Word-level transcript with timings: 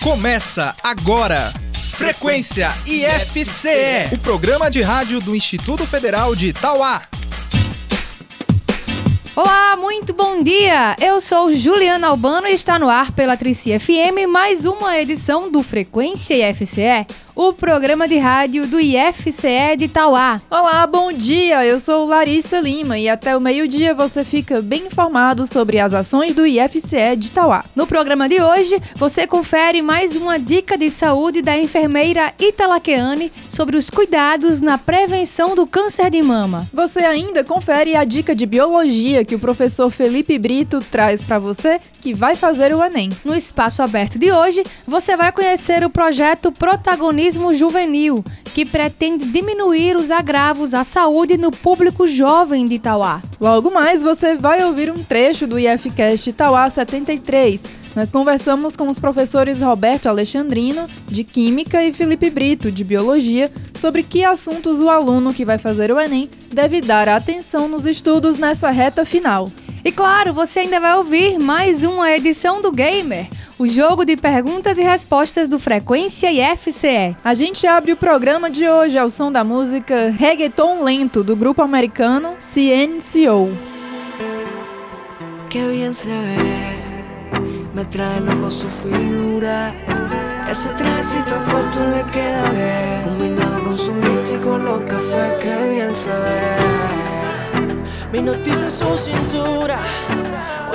Começa 0.00 0.76
agora. 0.80 1.52
Frequência 1.90 2.68
IFCE, 2.86 4.14
o 4.14 4.18
programa 4.18 4.70
de 4.70 4.80
rádio 4.80 5.18
do 5.18 5.34
Instituto 5.34 5.84
Federal 5.84 6.36
de 6.36 6.48
Itauá. 6.48 7.02
Olá, 9.34 9.76
muito 9.76 10.12
bom 10.12 10.40
dia! 10.40 10.94
Eu 11.00 11.20
sou 11.20 11.52
Juliana 11.52 12.06
Albano 12.06 12.46
e 12.46 12.52
está 12.52 12.78
no 12.78 12.88
ar 12.88 13.10
pela 13.10 13.36
Trici 13.36 13.76
FM 13.76 14.28
mais 14.28 14.64
uma 14.64 14.96
edição 14.96 15.50
do 15.50 15.64
Frequência 15.64 16.50
IFCE, 16.50 17.04
o 17.38 17.52
programa 17.52 18.08
de 18.08 18.18
rádio 18.18 18.66
do 18.66 18.80
IFCE 18.80 19.76
de 19.78 19.86
Tauá. 19.86 20.42
Olá, 20.50 20.84
bom 20.88 21.12
dia! 21.12 21.64
Eu 21.64 21.78
sou 21.78 22.04
Larissa 22.04 22.58
Lima 22.58 22.98
e 22.98 23.08
até 23.08 23.36
o 23.36 23.40
meio-dia 23.40 23.94
você 23.94 24.24
fica 24.24 24.60
bem 24.60 24.86
informado 24.86 25.46
sobre 25.46 25.78
as 25.78 25.94
ações 25.94 26.34
do 26.34 26.44
IFCE 26.44 27.14
de 27.16 27.30
Tauá. 27.30 27.64
No 27.76 27.86
programa 27.86 28.28
de 28.28 28.42
hoje, 28.42 28.82
você 28.96 29.24
confere 29.24 29.80
mais 29.80 30.16
uma 30.16 30.36
dica 30.36 30.76
de 30.76 30.90
saúde 30.90 31.40
da 31.40 31.56
enfermeira 31.56 32.34
Italaqueane 32.40 33.30
sobre 33.48 33.76
os 33.76 33.88
cuidados 33.88 34.60
na 34.60 34.76
prevenção 34.76 35.54
do 35.54 35.64
câncer 35.64 36.10
de 36.10 36.20
mama. 36.20 36.68
Você 36.74 36.98
ainda 37.04 37.44
confere 37.44 37.94
a 37.94 38.02
dica 38.02 38.34
de 38.34 38.46
biologia 38.46 39.24
que 39.24 39.36
o 39.36 39.38
professor 39.38 39.92
Felipe 39.92 40.36
Brito 40.40 40.80
traz 40.90 41.22
para 41.22 41.38
você 41.38 41.80
que 42.00 42.12
vai 42.14 42.34
fazer 42.34 42.74
o 42.74 42.82
Enem. 42.82 43.10
No 43.24 43.34
espaço 43.34 43.80
aberto 43.80 44.18
de 44.18 44.32
hoje, 44.32 44.64
você 44.84 45.16
vai 45.16 45.30
conhecer 45.30 45.84
o 45.84 45.90
projeto 45.90 46.50
Protagonismo 47.28 47.52
Juvenil, 47.52 48.24
que 48.54 48.64
pretende 48.64 49.26
diminuir 49.26 49.96
os 49.96 50.10
agravos 50.10 50.72
à 50.72 50.82
saúde 50.82 51.36
no 51.36 51.50
público 51.50 52.06
jovem 52.06 52.64
de 52.64 52.76
Itauá. 52.76 53.20
Logo 53.38 53.70
mais, 53.70 54.02
você 54.02 54.34
vai 54.34 54.64
ouvir 54.64 54.90
um 54.90 55.02
trecho 55.04 55.46
do 55.46 55.58
IFCast 55.58 56.30
Itauá 56.30 56.70
73. 56.70 57.66
Nós 57.94 58.10
conversamos 58.10 58.76
com 58.76 58.88
os 58.88 58.98
professores 58.98 59.60
Roberto 59.60 60.08
Alexandrino, 60.08 60.86
de 61.06 61.22
Química, 61.22 61.84
e 61.84 61.92
Felipe 61.92 62.30
Brito, 62.30 62.72
de 62.72 62.82
Biologia, 62.82 63.52
sobre 63.74 64.02
que 64.02 64.24
assuntos 64.24 64.80
o 64.80 64.88
aluno 64.88 65.34
que 65.34 65.44
vai 65.44 65.58
fazer 65.58 65.92
o 65.92 66.00
Enem 66.00 66.30
deve 66.50 66.80
dar 66.80 67.10
atenção 67.10 67.68
nos 67.68 67.84
estudos 67.84 68.38
nessa 68.38 68.70
reta 68.70 69.04
final. 69.04 69.50
E 69.84 69.92
claro, 69.92 70.32
você 70.32 70.60
ainda 70.60 70.80
vai 70.80 70.96
ouvir 70.96 71.38
mais 71.38 71.84
uma 71.84 72.10
edição 72.10 72.62
do 72.62 72.72
Gamer, 72.72 73.28
o 73.58 73.66
jogo 73.66 74.04
de 74.04 74.16
perguntas 74.16 74.78
e 74.78 74.82
respostas 74.82 75.48
do 75.48 75.58
Frequência 75.58 76.30
e 76.30 76.40
FCE. 76.56 77.16
A 77.24 77.34
gente 77.34 77.66
abre 77.66 77.92
o 77.92 77.96
programa 77.96 78.48
de 78.48 78.68
hoje 78.68 78.96
ao 78.96 79.10
som 79.10 79.32
da 79.32 79.42
música 79.42 80.10
Reggaeton 80.10 80.84
Lento, 80.84 81.24
do 81.24 81.34
grupo 81.34 81.60
americano 81.60 82.36
CNCO. 82.38 83.48
Que 85.50 85.66
bien 85.66 85.92
se 85.92 86.08
ve, 86.08 87.40
me 87.74 87.84
trae 87.86 88.20
loco 88.20 88.50
su 88.50 88.68
figura. 88.68 89.72
Ese 90.50 90.68
trajecito 90.70 91.34
corto 91.50 91.80
le 91.90 92.04
queda 92.12 92.50
bien, 92.50 93.02
combinado 93.04 93.64
con 93.64 93.78
su 93.78 93.92
mix 93.92 94.30
y 94.30 94.36
con 94.36 94.64
los 94.64 94.80
cafés, 94.82 95.34
que 95.42 95.68
bien 95.70 95.94
se 95.96 96.10
ve. 96.10 96.68
Me 98.12 98.22
noticia 98.22 98.70
su 98.70 98.96
cintura. 98.96 99.78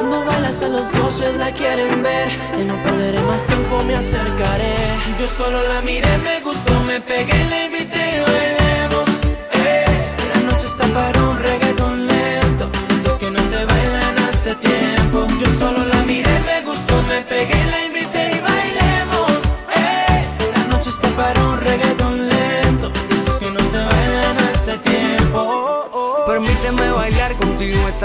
Cuando 0.03 0.25
baila 0.25 0.49
hasta 0.49 0.67
los 0.67 0.91
dioses 0.91 1.37
la 1.37 1.49
quieren 1.53 2.03
ver. 2.03 2.27
Ya 2.57 2.65
no 2.65 2.75
perderé 2.83 3.21
más 3.21 3.47
tiempo, 3.47 3.81
me 3.85 3.95
acercaré. 3.95 4.75
Yo 5.17 5.25
solo 5.27 5.63
la 5.63 5.81
miré, 5.81 6.17
me 6.17 6.41
gustó, 6.41 6.77
me 6.81 6.99
pegué, 6.99 7.41
la 7.49 7.65
invité 7.65 8.21
bailemos. 8.27 9.09
Eh. 9.53 9.85
La 10.33 10.41
noche 10.41 10.65
está 10.65 10.85
para 10.87 11.23
un 11.23 11.39
reggaeton 11.39 12.07
lento. 12.07 12.69
Esos 12.89 13.17
que 13.17 13.31
no 13.31 13.39
se 13.47 13.63
bailan 13.63 14.19
hace 14.29 14.55
tiempo. 14.55 14.82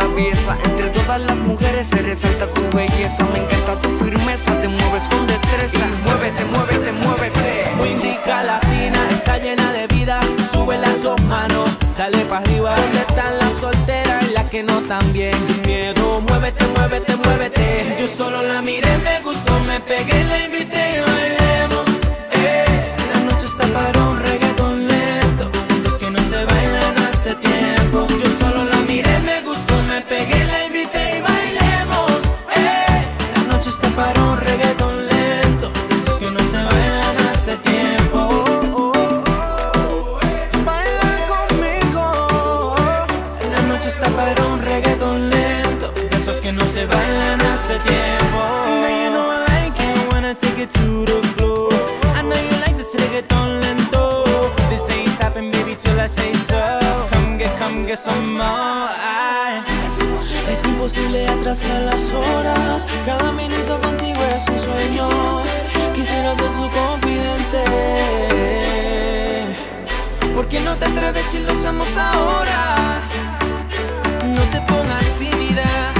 Entre 0.00 0.90
todas 0.90 1.20
las 1.22 1.36
mujeres 1.38 1.88
se 1.88 1.96
resalta 1.96 2.46
tu 2.54 2.62
belleza. 2.76 3.24
Me 3.32 3.40
encanta 3.40 3.80
tu 3.80 3.88
firmeza, 3.98 4.52
te 4.60 4.68
mueves 4.68 5.02
con 5.08 5.26
destreza. 5.26 5.86
Muévete, 6.04 6.44
muévete, 6.44 6.92
muévete. 6.92 7.72
Muy 7.76 7.88
indica 7.88 8.44
latina, 8.44 8.98
está 9.10 9.38
llena 9.38 9.72
de 9.72 9.88
vida. 9.88 10.20
Sube 10.52 10.78
las 10.78 11.02
dos 11.02 11.20
manos, 11.24 11.68
dale 11.96 12.24
para 12.26 12.42
arriba. 12.42 12.76
¿Dónde 12.76 13.00
están 13.00 13.38
las 13.38 13.52
solteras 13.54 14.22
y 14.30 14.34
las 14.34 14.44
que 14.44 14.62
no 14.62 14.80
tan 14.82 15.12
bien? 15.12 15.34
Sin 15.34 15.60
miedo, 15.62 16.20
muévete, 16.28 16.64
muévete, 16.76 17.16
muévete. 17.16 17.96
Yo 17.98 18.06
solo 18.06 18.40
la 18.42 18.62
miré, 18.62 18.96
me 18.98 19.20
gustó, 19.22 19.58
me 19.66 19.80
pegué, 19.80 20.22
la 20.24 20.44
invité 20.44 20.96
y 20.96 21.00
bailemos. 21.10 21.88
Eh, 22.34 22.94
la 23.14 23.20
noche 23.24 23.46
está 23.46 23.66
para 23.66 24.00
un 24.00 24.20
reggaeton 24.20 24.86
lento. 24.86 25.50
Esos 25.70 25.98
que 25.98 26.08
no 26.08 26.20
se 26.20 26.44
bailan 26.44 26.98
hace 27.10 27.34
tiempo. 27.34 28.06
Yo 28.08 28.30
solo 28.38 28.64
la 28.64 28.76
miré, 28.86 29.18
me 29.20 29.37
para 44.18 44.46
un 44.46 44.60
reggaeton 44.60 45.30
lento. 45.30 45.86
Esos 46.10 46.40
que 46.40 46.50
no 46.50 46.64
se 46.74 46.86
bailan 46.86 47.40
hace 47.52 47.74
tiempo. 47.90 48.40
Now 48.82 48.90
you 49.00 49.10
know 49.14 49.26
I 49.30 49.38
like 49.52 49.78
it 49.88 50.12
when 50.12 50.24
I 50.24 50.34
take 50.34 50.60
it 50.64 50.70
to 50.78 51.04
the 51.10 51.18
floor. 51.34 51.72
I 52.18 52.22
know 52.22 52.38
you 52.48 52.56
like 52.64 52.76
this 52.76 52.92
reggaeton 53.00 53.60
lento. 53.60 54.24
This 54.70 54.84
ain't 54.90 55.12
stopping, 55.16 55.52
baby, 55.52 55.76
till 55.76 55.98
I 56.00 56.08
say 56.08 56.32
so. 56.50 56.62
Come 57.12 57.38
get, 57.38 57.56
come 57.60 57.86
get 57.86 58.00
some 58.00 58.32
more. 58.32 58.90
Es 60.52 60.64
imposible 60.64 61.28
atrasar 61.28 61.82
las 61.82 62.02
horas. 62.12 62.86
Cada 63.06 63.30
minuto 63.32 63.80
contigo 63.80 64.20
es 64.36 64.44
un 64.48 64.58
sueño. 64.58 65.08
Quisiera 65.94 66.34
ser 66.34 66.52
su 66.58 66.66
confidente. 66.80 67.62
¿Por 70.34 70.48
qué 70.48 70.60
no 70.60 70.76
te 70.76 70.86
atreves 70.86 71.26
si 71.26 71.38
lo 71.38 71.52
hacemos 71.52 71.96
ahora? 71.96 72.98
Te 74.50 74.60
pongas 74.62 75.04
tímida. 75.18 75.92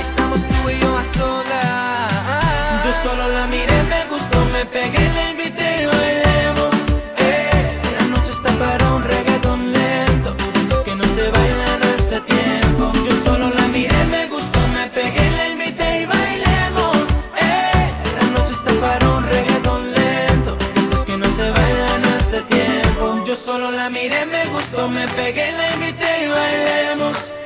Estamos 0.00 0.46
tú 0.46 0.70
y 0.70 0.78
yo 0.80 0.96
a 0.96 1.04
solas. 1.04 2.84
Yo 2.84 2.92
solo 2.92 3.28
la 3.32 3.46
miré, 3.48 3.82
me 3.84 4.04
gustó, 4.08 4.44
me 4.52 4.64
pegué, 4.64 5.10
la 5.14 5.30
invité 5.30 5.82
y 5.82 5.86
bailemos. 5.86 6.74
Eh, 7.18 7.80
la 7.98 8.06
noche 8.06 8.30
está 8.30 8.50
para 8.58 8.92
un 8.94 9.02
reggaeton 9.02 9.72
lento. 9.72 10.36
Esos 10.54 10.82
que 10.84 10.94
no 10.94 11.04
se 11.04 11.30
bailan 11.30 11.82
hace 11.94 12.20
tiempo. 12.20 12.92
Yo 13.06 13.14
solo 13.24 13.50
la 13.50 13.66
miré, 13.68 14.04
me 14.04 14.26
gustó, 14.28 14.60
me 14.68 14.86
pegué, 14.88 15.30
la 15.30 15.48
invité 15.48 16.02
y 16.02 16.06
bailemos. 16.06 17.08
Eh, 17.38 17.92
la 18.18 18.26
noche 18.38 18.52
está 18.52 18.72
para 18.80 19.08
un 19.08 19.24
reggaeton 19.26 19.92
lento. 19.92 20.56
Esos 20.76 21.04
que 21.04 21.16
no 21.16 21.26
se 21.34 21.50
bailan 21.50 22.04
hace 22.14 22.40
tiempo. 22.42 23.24
Yo 23.26 23.34
solo 23.34 23.72
la 23.72 23.90
miré, 23.90 24.24
me 24.26 24.46
gustó, 24.46 24.88
me 24.88 25.08
pegué, 25.08 25.50
la 25.52 25.74
invité 25.74 26.24
y 26.24 26.28
bailemos. 26.28 27.45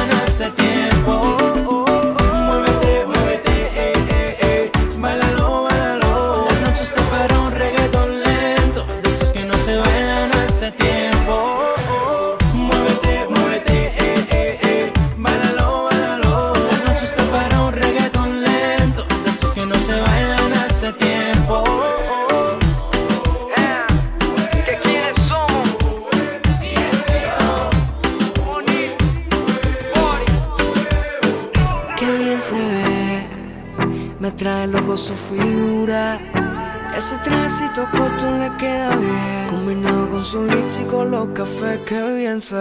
con 40.21 40.25
su 40.25 41.79
qué 41.87 42.15
bien 42.17 42.39
se. 42.39 42.55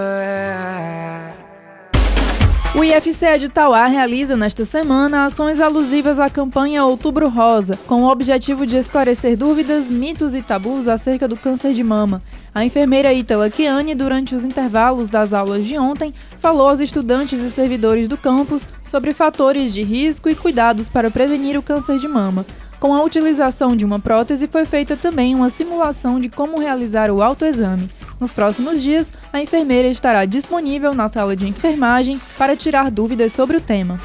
O 2.74 2.84
IFCE 2.84 3.36
de 3.36 3.48
Tauá 3.48 3.86
realiza 3.86 4.36
nesta 4.36 4.64
semana 4.64 5.26
ações 5.26 5.58
alusivas 5.60 6.20
à 6.20 6.30
campanha 6.30 6.84
Outubro 6.84 7.28
Rosa, 7.28 7.76
com 7.86 8.04
o 8.04 8.08
objetivo 8.08 8.64
de 8.64 8.76
esclarecer 8.76 9.36
dúvidas, 9.36 9.90
mitos 9.90 10.34
e 10.34 10.40
tabus 10.40 10.86
acerca 10.86 11.26
do 11.26 11.36
câncer 11.36 11.74
de 11.74 11.82
mama. 11.82 12.22
A 12.54 12.64
enfermeira 12.64 13.12
Itala 13.12 13.50
Kiane, 13.50 13.94
durante 13.94 14.34
os 14.34 14.44
intervalos 14.44 15.08
das 15.08 15.34
aulas 15.34 15.66
de 15.66 15.76
ontem, 15.76 16.14
falou 16.38 16.68
aos 16.68 16.80
estudantes 16.80 17.40
e 17.40 17.50
servidores 17.50 18.06
do 18.06 18.16
campus 18.16 18.68
sobre 18.84 19.12
fatores 19.12 19.74
de 19.74 19.82
risco 19.82 20.28
e 20.28 20.34
cuidados 20.34 20.88
para 20.88 21.10
prevenir 21.10 21.58
o 21.58 21.62
câncer 21.62 21.98
de 21.98 22.06
mama. 22.06 22.46
Com 22.80 22.94
a 22.94 23.02
utilização 23.04 23.76
de 23.76 23.84
uma 23.84 24.00
prótese, 24.00 24.48
foi 24.48 24.64
feita 24.64 24.96
também 24.96 25.34
uma 25.34 25.50
simulação 25.50 26.18
de 26.18 26.30
como 26.30 26.58
realizar 26.58 27.10
o 27.10 27.20
autoexame. 27.20 27.90
Nos 28.18 28.32
próximos 28.32 28.80
dias, 28.82 29.12
a 29.30 29.40
enfermeira 29.42 29.86
estará 29.86 30.24
disponível 30.24 30.94
na 30.94 31.06
sala 31.06 31.36
de 31.36 31.46
enfermagem 31.46 32.18
para 32.38 32.56
tirar 32.56 32.90
dúvidas 32.90 33.34
sobre 33.34 33.58
o 33.58 33.60
tema. 33.60 34.00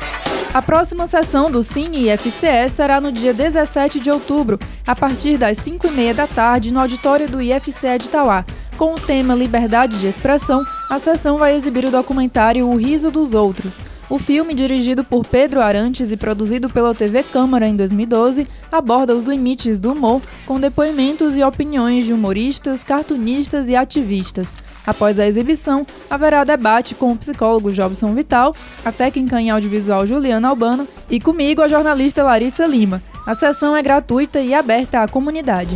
A 0.54 0.62
próxima 0.62 1.08
sessão 1.08 1.50
do 1.50 1.64
Cine 1.64 2.10
IFCE 2.10 2.70
será 2.70 3.00
no 3.00 3.14
dia 3.14 3.34
17 3.34 3.98
de 3.98 4.12
outubro, 4.12 4.60
a 4.86 4.96
partir 4.96 5.38
das 5.38 5.58
5h30 5.58 6.14
da 6.14 6.28
tarde, 6.28 6.74
no 6.74 6.80
auditório 6.80 7.30
do 7.30 7.42
IFCE 7.42 7.98
de 7.98 8.10
Tauá. 8.10 8.46
Com 8.78 8.94
o 8.94 9.00
tema 9.00 9.34
Liberdade 9.34 9.98
de 10.00 10.08
Expressão, 10.08 10.62
a 10.90 11.00
sessão 11.00 11.38
vai 11.38 11.56
exibir 11.56 11.86
o 11.86 11.92
documentário 11.92 12.68
O 12.68 12.76
Riso 12.76 13.10
dos 13.10 13.34
Outros. 13.34 13.82
O 14.10 14.20
filme, 14.20 14.54
dirigido 14.54 15.02
por 15.02 15.26
Pedro 15.26 15.62
Arantes 15.62 16.12
e 16.12 16.18
produzido 16.18 16.70
pela 16.70 16.94
TV 16.94 17.24
Câmara 17.24 17.70
em 17.70 17.76
2012, 17.76 18.46
aborda 18.70 19.16
os 19.16 19.24
limites 19.24 19.80
do 19.80 19.94
humor 19.94 20.22
com 20.46 20.60
depoimentos 20.60 21.38
e 21.38 21.44
opiniões 21.44 22.06
de 22.06 22.12
humoristas, 22.12 22.84
cartunistas 22.84 23.70
e 23.70 23.78
ativistas. 23.78 24.58
Após 24.86 25.20
a 25.20 25.26
exibição, 25.26 25.88
haverá 26.10 26.44
debate 26.44 26.96
com 26.96 27.14
o 27.14 27.18
psicólogo 27.18 27.72
Jobson 27.72 28.14
Vital, 28.14 28.54
a 28.84 28.92
técnica 28.92 29.40
em 29.40 29.52
audiovisual 29.52 30.06
Juliana 30.06 30.50
Albano 30.50 30.86
e 31.10 31.18
comigo, 31.18 31.62
a 31.62 31.70
jornalista 31.70 32.24
Larissa 32.24 32.68
Lima. 32.68 33.02
A 33.26 33.34
sessão 33.34 33.74
é 33.76 33.82
gratuita 33.82 34.42
e 34.42 34.54
aberta 34.54 35.02
à 35.02 35.08
comunidade. 35.08 35.76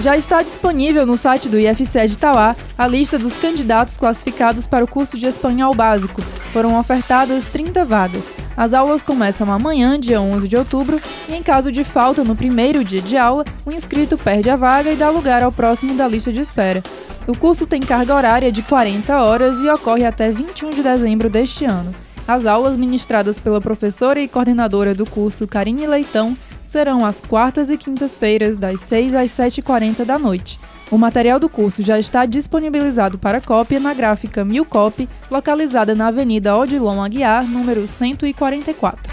Já 0.00 0.14
está 0.14 0.42
disponível 0.42 1.06
no 1.06 1.16
site 1.16 1.48
do 1.48 1.58
IFCE 1.58 2.06
de 2.06 2.18
Tauá 2.18 2.54
a 2.76 2.86
lista 2.86 3.18
dos 3.18 3.36
candidatos 3.36 3.96
classificados 3.96 4.66
para 4.66 4.84
o 4.84 4.88
curso 4.88 5.16
de 5.16 5.26
espanhol 5.26 5.74
básico. 5.74 6.20
Foram 6.52 6.78
ofertadas 6.78 7.46
30 7.46 7.84
vagas. 7.84 8.32
As 8.54 8.74
aulas 8.74 9.02
começam 9.02 9.50
amanhã, 9.50 9.98
dia 9.98 10.20
11 10.20 10.46
de 10.46 10.56
outubro, 10.56 11.00
e 11.28 11.34
em 11.34 11.42
caso 11.42 11.72
de 11.72 11.82
falta 11.82 12.22
no 12.22 12.36
primeiro 12.36 12.84
dia 12.84 13.00
de 13.00 13.16
aula, 13.16 13.44
o 13.64 13.72
inscrito 13.72 14.18
perde 14.18 14.50
a 14.50 14.56
vaga 14.56 14.92
e 14.92 14.96
dá 14.96 15.08
lugar 15.08 15.42
ao 15.42 15.50
próximo 15.50 15.94
da 15.94 16.06
lista 16.06 16.30
de 16.30 16.40
espera. 16.40 16.82
O 17.26 17.36
curso 17.36 17.66
tem 17.66 17.80
carga 17.80 18.14
horária 18.14 18.52
de 18.52 18.62
40 18.62 19.18
horas 19.18 19.60
e 19.60 19.68
ocorre 19.68 20.04
até 20.04 20.30
21 20.30 20.70
de 20.70 20.82
dezembro 20.82 21.30
deste 21.30 21.64
ano. 21.64 21.92
As 22.28 22.44
aulas 22.44 22.76
ministradas 22.76 23.38
pela 23.38 23.60
professora 23.60 24.20
e 24.20 24.26
coordenadora 24.26 24.94
do 24.94 25.06
curso, 25.06 25.46
Karine 25.46 25.86
Leitão, 25.86 26.36
serão 26.66 27.04
às 27.04 27.20
quartas 27.20 27.70
e 27.70 27.76
quintas-feiras, 27.76 28.58
das 28.58 28.80
6 28.82 29.14
às 29.14 29.30
7h40 29.30 30.04
da 30.04 30.18
noite. 30.18 30.58
O 30.90 30.98
material 30.98 31.40
do 31.40 31.48
curso 31.48 31.82
já 31.82 31.98
está 31.98 32.26
disponibilizado 32.26 33.18
para 33.18 33.40
cópia 33.40 33.80
na 33.80 33.92
gráfica 33.92 34.44
Milcop, 34.44 35.08
localizada 35.30 35.94
na 35.94 36.08
Avenida 36.08 36.56
Odilon 36.56 37.02
Aguiar, 37.02 37.44
número 37.44 37.86
144. 37.86 39.12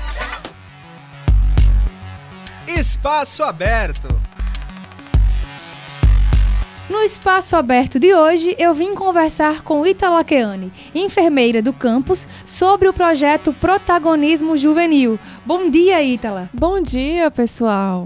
Espaço 2.68 3.44
Aberto. 3.44 4.23
No 6.90 7.02
espaço 7.02 7.56
aberto 7.56 7.98
de 7.98 8.14
hoje, 8.14 8.58
eu 8.60 8.74
vim 8.74 8.94
conversar 8.94 9.62
com 9.62 9.86
Itala 9.86 10.22
Keane, 10.22 10.70
enfermeira 10.94 11.62
do 11.62 11.72
campus, 11.72 12.28
sobre 12.46 12.90
o 12.90 12.94
projeto 12.94 13.54
Protagonismo 13.54 14.58
Juvenil. 14.58 15.18
Bom 15.46 15.70
dia, 15.70 16.04
Itala. 16.04 16.50
Bom 16.54 16.82
dia, 16.82 17.32
pessoal. 17.32 18.04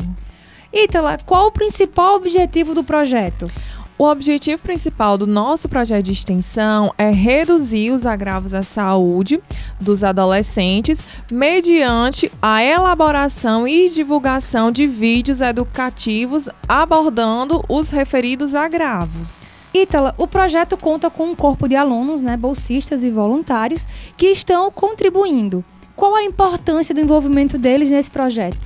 Itala, 0.72 1.18
qual 1.26 1.48
o 1.48 1.52
principal 1.52 2.18
objetivo 2.18 2.76
do 2.76 2.84
projeto? 2.84 3.50
O 4.00 4.04
objetivo 4.04 4.62
principal 4.62 5.18
do 5.18 5.26
nosso 5.26 5.68
projeto 5.68 6.06
de 6.06 6.12
extensão 6.12 6.94
é 7.00 7.10
reduzir 7.10 7.90
os 7.90 8.06
agravos 8.06 8.54
à 8.54 8.62
saúde 8.62 9.42
dos 9.82 10.04
adolescentes 10.04 11.00
mediante 11.32 12.32
a 12.40 12.64
elaboração 12.64 13.68
e 13.68 13.90
divulgação 13.90 14.72
de 14.72 14.86
vídeos 14.86 15.42
educativos 15.42 16.48
abordando 16.70 17.64
os 17.68 17.90
referidos 17.90 18.54
agravos. 18.54 19.50
Ítala, 19.74 20.14
o 20.16 20.28
projeto 20.28 20.78
conta 20.78 21.10
com 21.10 21.32
um 21.32 21.36
corpo 21.36 21.68
de 21.68 21.76
alunos, 21.76 22.22
né, 22.22 22.38
bolsistas 22.38 23.04
e 23.04 23.10
voluntários, 23.10 23.88
que 24.16 24.28
estão 24.28 24.70
contribuindo. 24.70 25.66
Qual 25.96 26.14
a 26.14 26.24
importância 26.24 26.94
do 26.94 27.02
envolvimento 27.02 27.58
deles 27.58 27.90
nesse 27.90 28.12
projeto? 28.12 28.60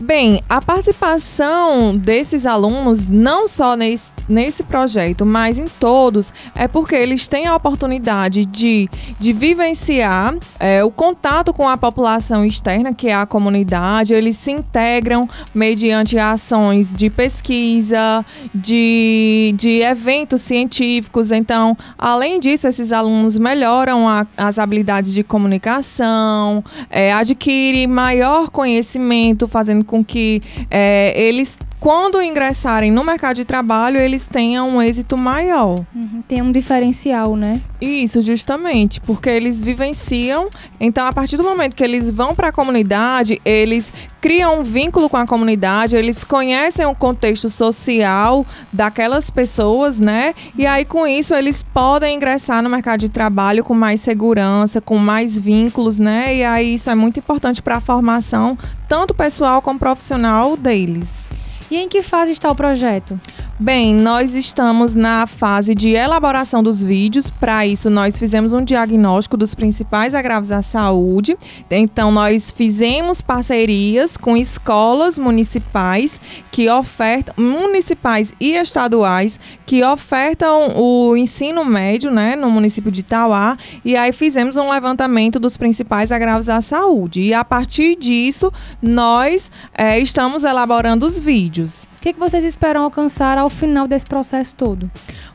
Bem, 0.00 0.40
a 0.48 0.62
participação 0.62 1.96
desses 1.96 2.46
alunos, 2.46 3.04
não 3.04 3.48
só 3.48 3.74
nesse, 3.74 4.12
nesse 4.28 4.62
projeto, 4.62 5.26
mas 5.26 5.58
em 5.58 5.66
todos, 5.66 6.32
é 6.54 6.68
porque 6.68 6.94
eles 6.94 7.26
têm 7.26 7.48
a 7.48 7.56
oportunidade 7.56 8.44
de, 8.46 8.88
de 9.18 9.32
vivenciar 9.32 10.36
é, 10.60 10.84
o 10.84 10.90
contato 10.92 11.52
com 11.52 11.68
a 11.68 11.76
população 11.76 12.44
externa, 12.44 12.94
que 12.94 13.08
é 13.08 13.14
a 13.14 13.26
comunidade, 13.26 14.14
eles 14.14 14.36
se 14.36 14.52
integram 14.52 15.28
mediante 15.52 16.16
ações 16.16 16.94
de 16.94 17.10
pesquisa, 17.10 18.24
de, 18.54 19.52
de 19.56 19.80
eventos 19.80 20.42
científicos. 20.42 21.32
Então, 21.32 21.76
além 21.98 22.38
disso, 22.38 22.68
esses 22.68 22.92
alunos 22.92 23.36
melhoram 23.36 24.08
a, 24.08 24.24
as 24.36 24.60
habilidades 24.60 25.12
de 25.12 25.24
comunicação, 25.24 26.62
é, 26.88 27.12
adquirem 27.12 27.88
maior 27.88 28.48
conhecimento, 28.48 29.48
fazendo 29.48 29.87
com 29.88 30.04
que 30.04 30.40
é, 30.70 31.20
eles 31.20 31.58
quando 31.80 32.20
ingressarem 32.20 32.90
no 32.90 33.04
mercado 33.04 33.36
de 33.36 33.44
trabalho, 33.44 34.00
eles 34.00 34.26
tenham 34.26 34.68
um 34.68 34.82
êxito 34.82 35.16
maior. 35.16 35.78
Uhum, 35.94 36.22
tem 36.26 36.42
um 36.42 36.50
diferencial, 36.50 37.36
né? 37.36 37.60
Isso, 37.80 38.20
justamente, 38.20 39.00
porque 39.00 39.30
eles 39.30 39.62
vivenciam. 39.62 40.48
Então, 40.80 41.06
a 41.06 41.12
partir 41.12 41.36
do 41.36 41.44
momento 41.44 41.76
que 41.76 41.84
eles 41.84 42.10
vão 42.10 42.34
para 42.34 42.48
a 42.48 42.52
comunidade, 42.52 43.40
eles 43.44 43.92
criam 44.20 44.60
um 44.60 44.64
vínculo 44.64 45.08
com 45.08 45.16
a 45.16 45.26
comunidade, 45.26 45.96
eles 45.96 46.24
conhecem 46.24 46.84
o 46.84 46.94
contexto 46.94 47.48
social 47.48 48.44
daquelas 48.72 49.30
pessoas, 49.30 50.00
né? 50.00 50.34
E 50.56 50.66
aí, 50.66 50.84
com 50.84 51.06
isso, 51.06 51.32
eles 51.32 51.62
podem 51.62 52.16
ingressar 52.16 52.60
no 52.60 52.68
mercado 52.68 53.00
de 53.00 53.08
trabalho 53.08 53.62
com 53.62 53.74
mais 53.74 54.00
segurança, 54.00 54.80
com 54.80 54.98
mais 54.98 55.38
vínculos, 55.38 55.96
né? 55.96 56.34
E 56.34 56.44
aí, 56.44 56.74
isso 56.74 56.90
é 56.90 56.94
muito 56.96 57.20
importante 57.20 57.62
para 57.62 57.76
a 57.76 57.80
formação, 57.80 58.58
tanto 58.88 59.14
pessoal 59.14 59.62
como 59.62 59.78
profissional 59.78 60.56
deles. 60.56 61.27
E 61.70 61.76
em 61.76 61.88
que 61.88 62.02
fase 62.02 62.32
está 62.32 62.50
o 62.50 62.54
projeto? 62.54 63.18
Bem, 63.60 63.92
nós 63.92 64.36
estamos 64.36 64.94
na 64.94 65.26
fase 65.26 65.74
de 65.74 65.88
elaboração 65.88 66.62
dos 66.62 66.80
vídeos. 66.80 67.28
Para 67.28 67.66
isso, 67.66 67.90
nós 67.90 68.16
fizemos 68.16 68.52
um 68.52 68.62
diagnóstico 68.62 69.36
dos 69.36 69.52
principais 69.52 70.14
agravos 70.14 70.52
à 70.52 70.62
saúde. 70.62 71.36
Então, 71.68 72.12
nós 72.12 72.52
fizemos 72.52 73.20
parcerias 73.20 74.16
com 74.16 74.36
escolas 74.36 75.18
municipais 75.18 76.20
que 76.52 76.70
ofertam, 76.70 77.34
municipais 77.36 78.32
e 78.38 78.52
estaduais, 78.52 79.40
que 79.66 79.82
ofertam 79.82 80.68
o 80.76 81.16
ensino 81.16 81.64
médio, 81.64 82.12
né, 82.12 82.36
no 82.36 82.48
município 82.52 82.92
de 82.92 83.00
Itauá. 83.00 83.56
E 83.84 83.96
aí 83.96 84.12
fizemos 84.12 84.56
um 84.56 84.70
levantamento 84.70 85.40
dos 85.40 85.56
principais 85.56 86.12
agravos 86.12 86.48
à 86.48 86.60
saúde. 86.60 87.22
E 87.22 87.34
a 87.34 87.44
partir 87.44 87.96
disso, 87.96 88.52
nós 88.80 89.50
é, 89.76 89.98
estamos 89.98 90.44
elaborando 90.44 91.04
os 91.04 91.18
vídeos. 91.18 91.88
Que, 92.08 92.14
que 92.14 92.20
vocês 92.20 92.42
esperam 92.42 92.84
alcançar 92.84 93.36
ao 93.36 93.50
final 93.50 93.86
desse 93.86 94.06
processo 94.06 94.54
todo? 94.54 94.90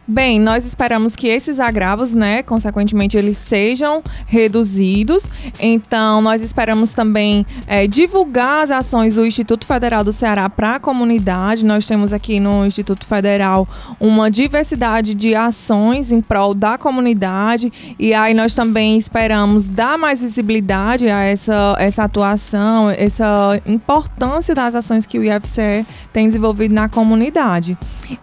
Bem, 0.05 0.37
nós 0.37 0.65
esperamos 0.65 1.15
que 1.15 1.29
esses 1.29 1.61
agravos, 1.61 2.13
né, 2.13 2.43
consequentemente, 2.43 3.15
eles 3.15 3.37
sejam 3.37 4.03
reduzidos. 4.25 5.29
Então, 5.57 6.21
nós 6.21 6.41
esperamos 6.41 6.93
também 6.93 7.45
é, 7.65 7.87
divulgar 7.87 8.63
as 8.63 8.71
ações 8.71 9.15
do 9.15 9.25
Instituto 9.25 9.65
Federal 9.65 10.03
do 10.03 10.11
Ceará 10.11 10.49
para 10.49 10.75
a 10.75 10.79
comunidade. 10.79 11.63
Nós 11.63 11.87
temos 11.87 12.11
aqui 12.11 12.37
no 12.41 12.65
Instituto 12.65 13.07
Federal 13.07 13.65
uma 13.97 14.29
diversidade 14.29 15.15
de 15.15 15.35
ações 15.35 16.11
em 16.11 16.19
prol 16.19 16.53
da 16.53 16.77
comunidade. 16.77 17.71
E 17.97 18.13
aí 18.13 18.33
nós 18.33 18.53
também 18.53 18.97
esperamos 18.97 19.69
dar 19.69 19.97
mais 19.97 20.19
visibilidade 20.19 21.07
a 21.07 21.23
essa, 21.23 21.75
essa 21.79 22.03
atuação, 22.03 22.89
essa 22.89 23.61
importância 23.65 24.53
das 24.53 24.75
ações 24.75 25.05
que 25.05 25.17
o 25.17 25.23
IFCE 25.23 25.85
tem 26.11 26.27
desenvolvido 26.27 26.75
na 26.75 26.89
comunidade. 26.89 27.77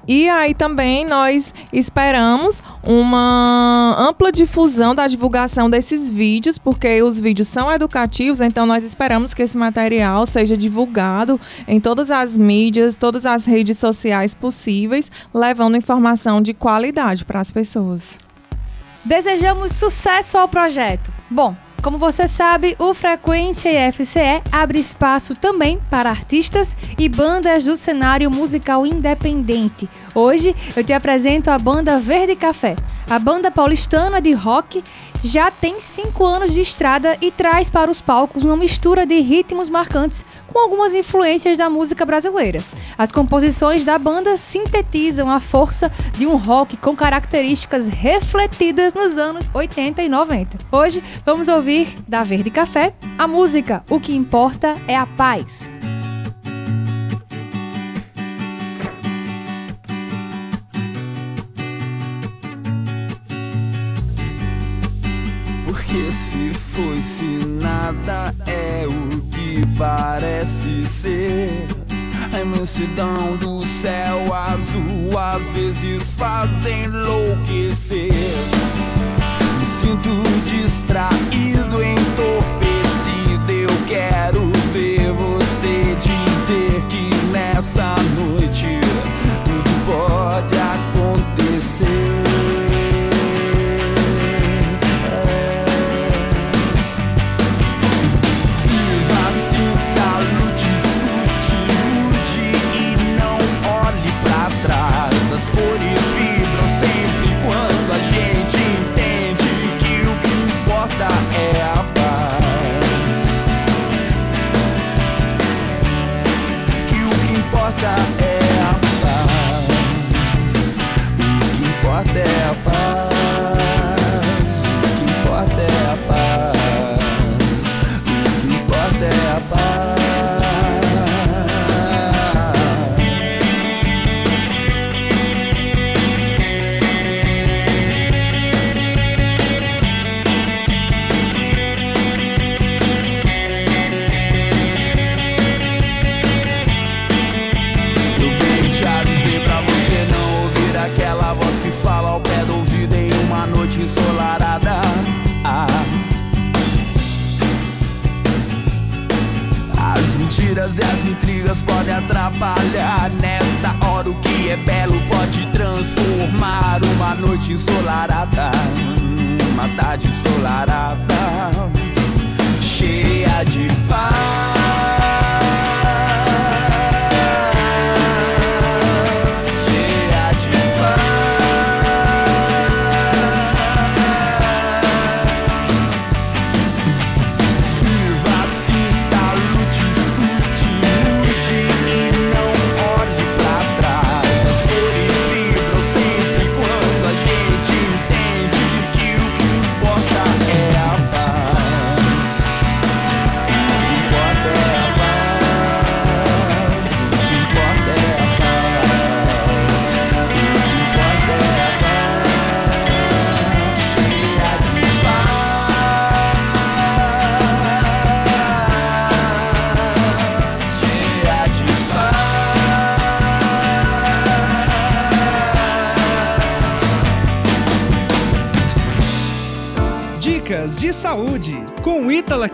E 0.06 0.28
aí 0.28 0.52
também 0.52 1.06
nós 1.06 1.54
esperamos 1.72 2.62
uma 2.82 3.96
ampla 3.98 4.32
difusão 4.32 4.94
da 4.94 5.06
divulgação 5.06 5.68
desses 5.68 6.08
vídeos, 6.08 6.58
porque 6.58 7.02
os 7.02 7.20
vídeos 7.20 7.48
são 7.48 7.70
educativos, 7.72 8.40
então 8.40 8.66
nós 8.66 8.84
esperamos 8.84 9.34
que 9.34 9.42
esse 9.42 9.56
material 9.56 10.26
seja 10.26 10.56
divulgado 10.56 11.40
em 11.66 11.80
todas 11.80 12.10
as 12.10 12.36
mídias, 12.36 12.96
todas 12.96 13.26
as 13.26 13.44
redes 13.44 13.78
sociais 13.78 14.34
possíveis, 14.34 15.10
levando 15.32 15.76
informação 15.76 16.40
de 16.40 16.54
qualidade 16.54 17.24
para 17.24 17.40
as 17.40 17.50
pessoas. 17.50 18.18
Desejamos 19.04 19.72
sucesso 19.72 20.36
ao 20.36 20.46
projeto. 20.48 21.10
Bom, 21.30 21.56
Como 21.82 21.96
você 21.96 22.28
sabe, 22.28 22.76
o 22.78 22.92
Frequência 22.92 23.88
IFCE 23.88 24.42
abre 24.52 24.78
espaço 24.78 25.34
também 25.34 25.80
para 25.88 26.10
artistas 26.10 26.76
e 26.98 27.08
bandas 27.08 27.64
do 27.64 27.74
cenário 27.74 28.30
musical 28.30 28.86
independente. 28.86 29.88
Hoje 30.14 30.54
eu 30.76 30.84
te 30.84 30.92
apresento 30.92 31.50
a 31.50 31.58
banda 31.58 31.98
Verde 31.98 32.36
Café. 32.36 32.76
A 33.08 33.18
banda 33.18 33.50
paulistana 33.50 34.20
de 34.20 34.34
rock 34.34 34.84
já 35.22 35.50
tem 35.50 35.80
cinco 35.80 36.24
anos 36.24 36.52
de 36.54 36.60
estrada 36.60 37.16
e 37.20 37.30
traz 37.30 37.68
para 37.68 37.90
os 37.90 38.00
palcos 38.00 38.44
uma 38.44 38.56
mistura 38.56 39.04
de 39.04 39.20
ritmos 39.20 39.68
marcantes 39.68 40.24
com 40.46 40.58
algumas 40.58 40.94
influências 40.94 41.58
da 41.58 41.68
música 41.68 42.04
brasileira. 42.04 42.60
As 42.96 43.12
composições 43.12 43.84
da 43.84 43.98
banda 43.98 44.36
sintetizam 44.36 45.30
a 45.30 45.40
força 45.40 45.90
de 46.16 46.26
um 46.26 46.36
rock 46.36 46.76
com 46.76 46.96
características 46.96 47.86
refletidas 47.86 48.94
nos 48.94 49.16
anos 49.18 49.50
80 49.54 50.02
e 50.02 50.08
90. 50.08 50.58
Hoje 50.72 51.02
vamos 51.24 51.48
ouvir 51.48 51.96
da 52.08 52.22
Verde 52.22 52.50
Café 52.50 52.94
a 53.18 53.26
música 53.26 53.84
O 53.88 54.00
que 54.00 54.14
importa 54.14 54.74
é 54.88 54.96
a 54.96 55.06
paz. 55.06 55.74
Porque 65.70 66.10
se 66.10 66.52
foi, 66.52 67.00
se 67.00 67.22
nada 67.46 68.34
é 68.44 68.84
o 68.88 69.20
que 69.30 69.64
parece 69.78 70.84
ser. 70.84 71.68
A 72.32 72.40
imensidão 72.40 73.36
do 73.36 73.64
céu 73.64 74.34
azul 74.34 75.16
às 75.16 75.48
vezes 75.52 76.12
faz 76.14 76.50
enlouquecer. 76.66 78.10
Me 79.60 79.64
sinto 79.64 80.10
distraído, 80.44 81.80
entorpecido. 81.84 82.59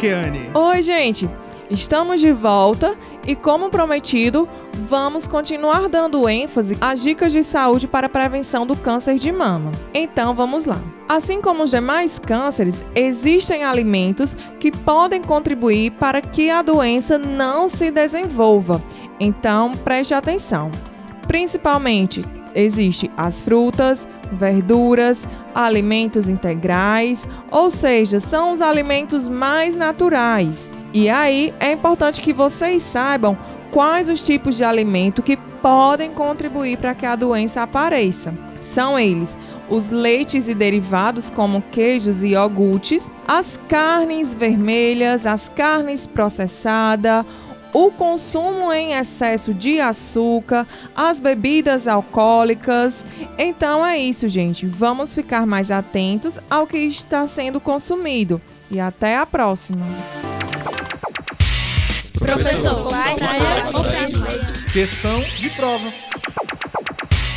Keane. 0.07 0.51
Oi, 0.55 0.83
gente! 0.85 1.29
Estamos 1.69 2.21
de 2.21 2.31
volta 2.31 2.97
e, 3.27 3.35
como 3.35 3.71
prometido, 3.71 4.49
vamos 4.73 5.27
continuar 5.27 5.89
dando 5.89 6.29
ênfase 6.29 6.79
às 6.81 7.03
dicas 7.03 7.33
de 7.33 7.43
saúde 7.43 7.89
para 7.89 8.07
a 8.07 8.11
prevenção 8.11 8.65
do 8.65 8.77
câncer 8.77 9.17
de 9.17 9.33
mama. 9.33 9.73
Então, 9.93 10.33
vamos 10.33 10.65
lá. 10.65 10.81
Assim 11.09 11.41
como 11.41 11.65
os 11.65 11.71
demais 11.71 12.21
cânceres, 12.21 12.85
existem 12.95 13.65
alimentos 13.65 14.37
que 14.61 14.71
podem 14.71 15.21
contribuir 15.21 15.91
para 15.93 16.21
que 16.21 16.51
a 16.51 16.63
doença 16.63 17.19
não 17.19 17.69
se 17.69 17.91
desenvolva. 17.91 18.81
Então, 19.19 19.73
preste 19.73 20.15
atenção. 20.15 20.71
Principalmente, 21.27 22.25
existe 22.55 23.11
as 23.17 23.43
frutas, 23.43 24.07
verduras, 24.33 25.27
alimentos 25.55 26.29
integrais, 26.29 27.29
ou 27.51 27.71
seja, 27.71 28.21
são 28.21 28.53
os 28.53 28.61
alimentos 28.61 29.29
mais 29.29 29.75
naturais. 29.75 30.71
E 30.93 31.09
aí 31.09 31.55
é 31.61 31.73
importante 31.73 32.21
que 32.21 32.33
vocês 32.33 32.83
saibam 32.83 33.37
quais 33.71 34.09
os 34.09 34.23
tipos 34.23 34.57
de 34.57 34.65
alimento 34.65 35.23
que 35.23 35.37
podem 35.37 36.11
contribuir 36.11 36.79
para 36.79 36.95
que 36.95 37.05
a 37.05 37.17
doença 37.17 37.63
apareça. 37.63 38.33
São 38.61 38.99
eles 38.99 39.37
os 39.69 39.91
leites 39.91 40.49
e 40.49 40.55
derivados, 40.55 41.29
como 41.29 41.61
queijos 41.61 42.23
e 42.23 42.29
iogurtes, 42.29 43.11
as 43.27 43.59
carnes 43.69 44.35
vermelhas, 44.35 45.27
as 45.27 45.49
carnes 45.49 46.07
processadas, 46.07 47.25
o 47.77 47.91
consumo 47.91 48.73
em 48.73 48.95
excesso 48.95 49.53
de 49.53 49.79
açúcar, 49.81 50.67
as 50.95 51.21
bebidas 51.21 51.87
alcoólicas. 51.87 53.05
Então 53.37 53.85
é 53.85 53.99
isso, 53.99 54.27
gente. 54.31 54.65
Vamos 54.65 55.15
ficar 55.15 55.47
mais 55.47 55.71
atentos 55.71 56.39
ao 56.49 56.67
que 56.67 56.79
está 56.79 57.29
sendo 57.29 57.61
consumido. 57.61 58.41
E 58.71 58.81
até 58.81 59.19
a 59.19 59.27
próxima. 59.27 59.85
Professor, 62.19 62.89
Questão 64.73 65.21
de 65.39 65.51
prova. 65.51 65.93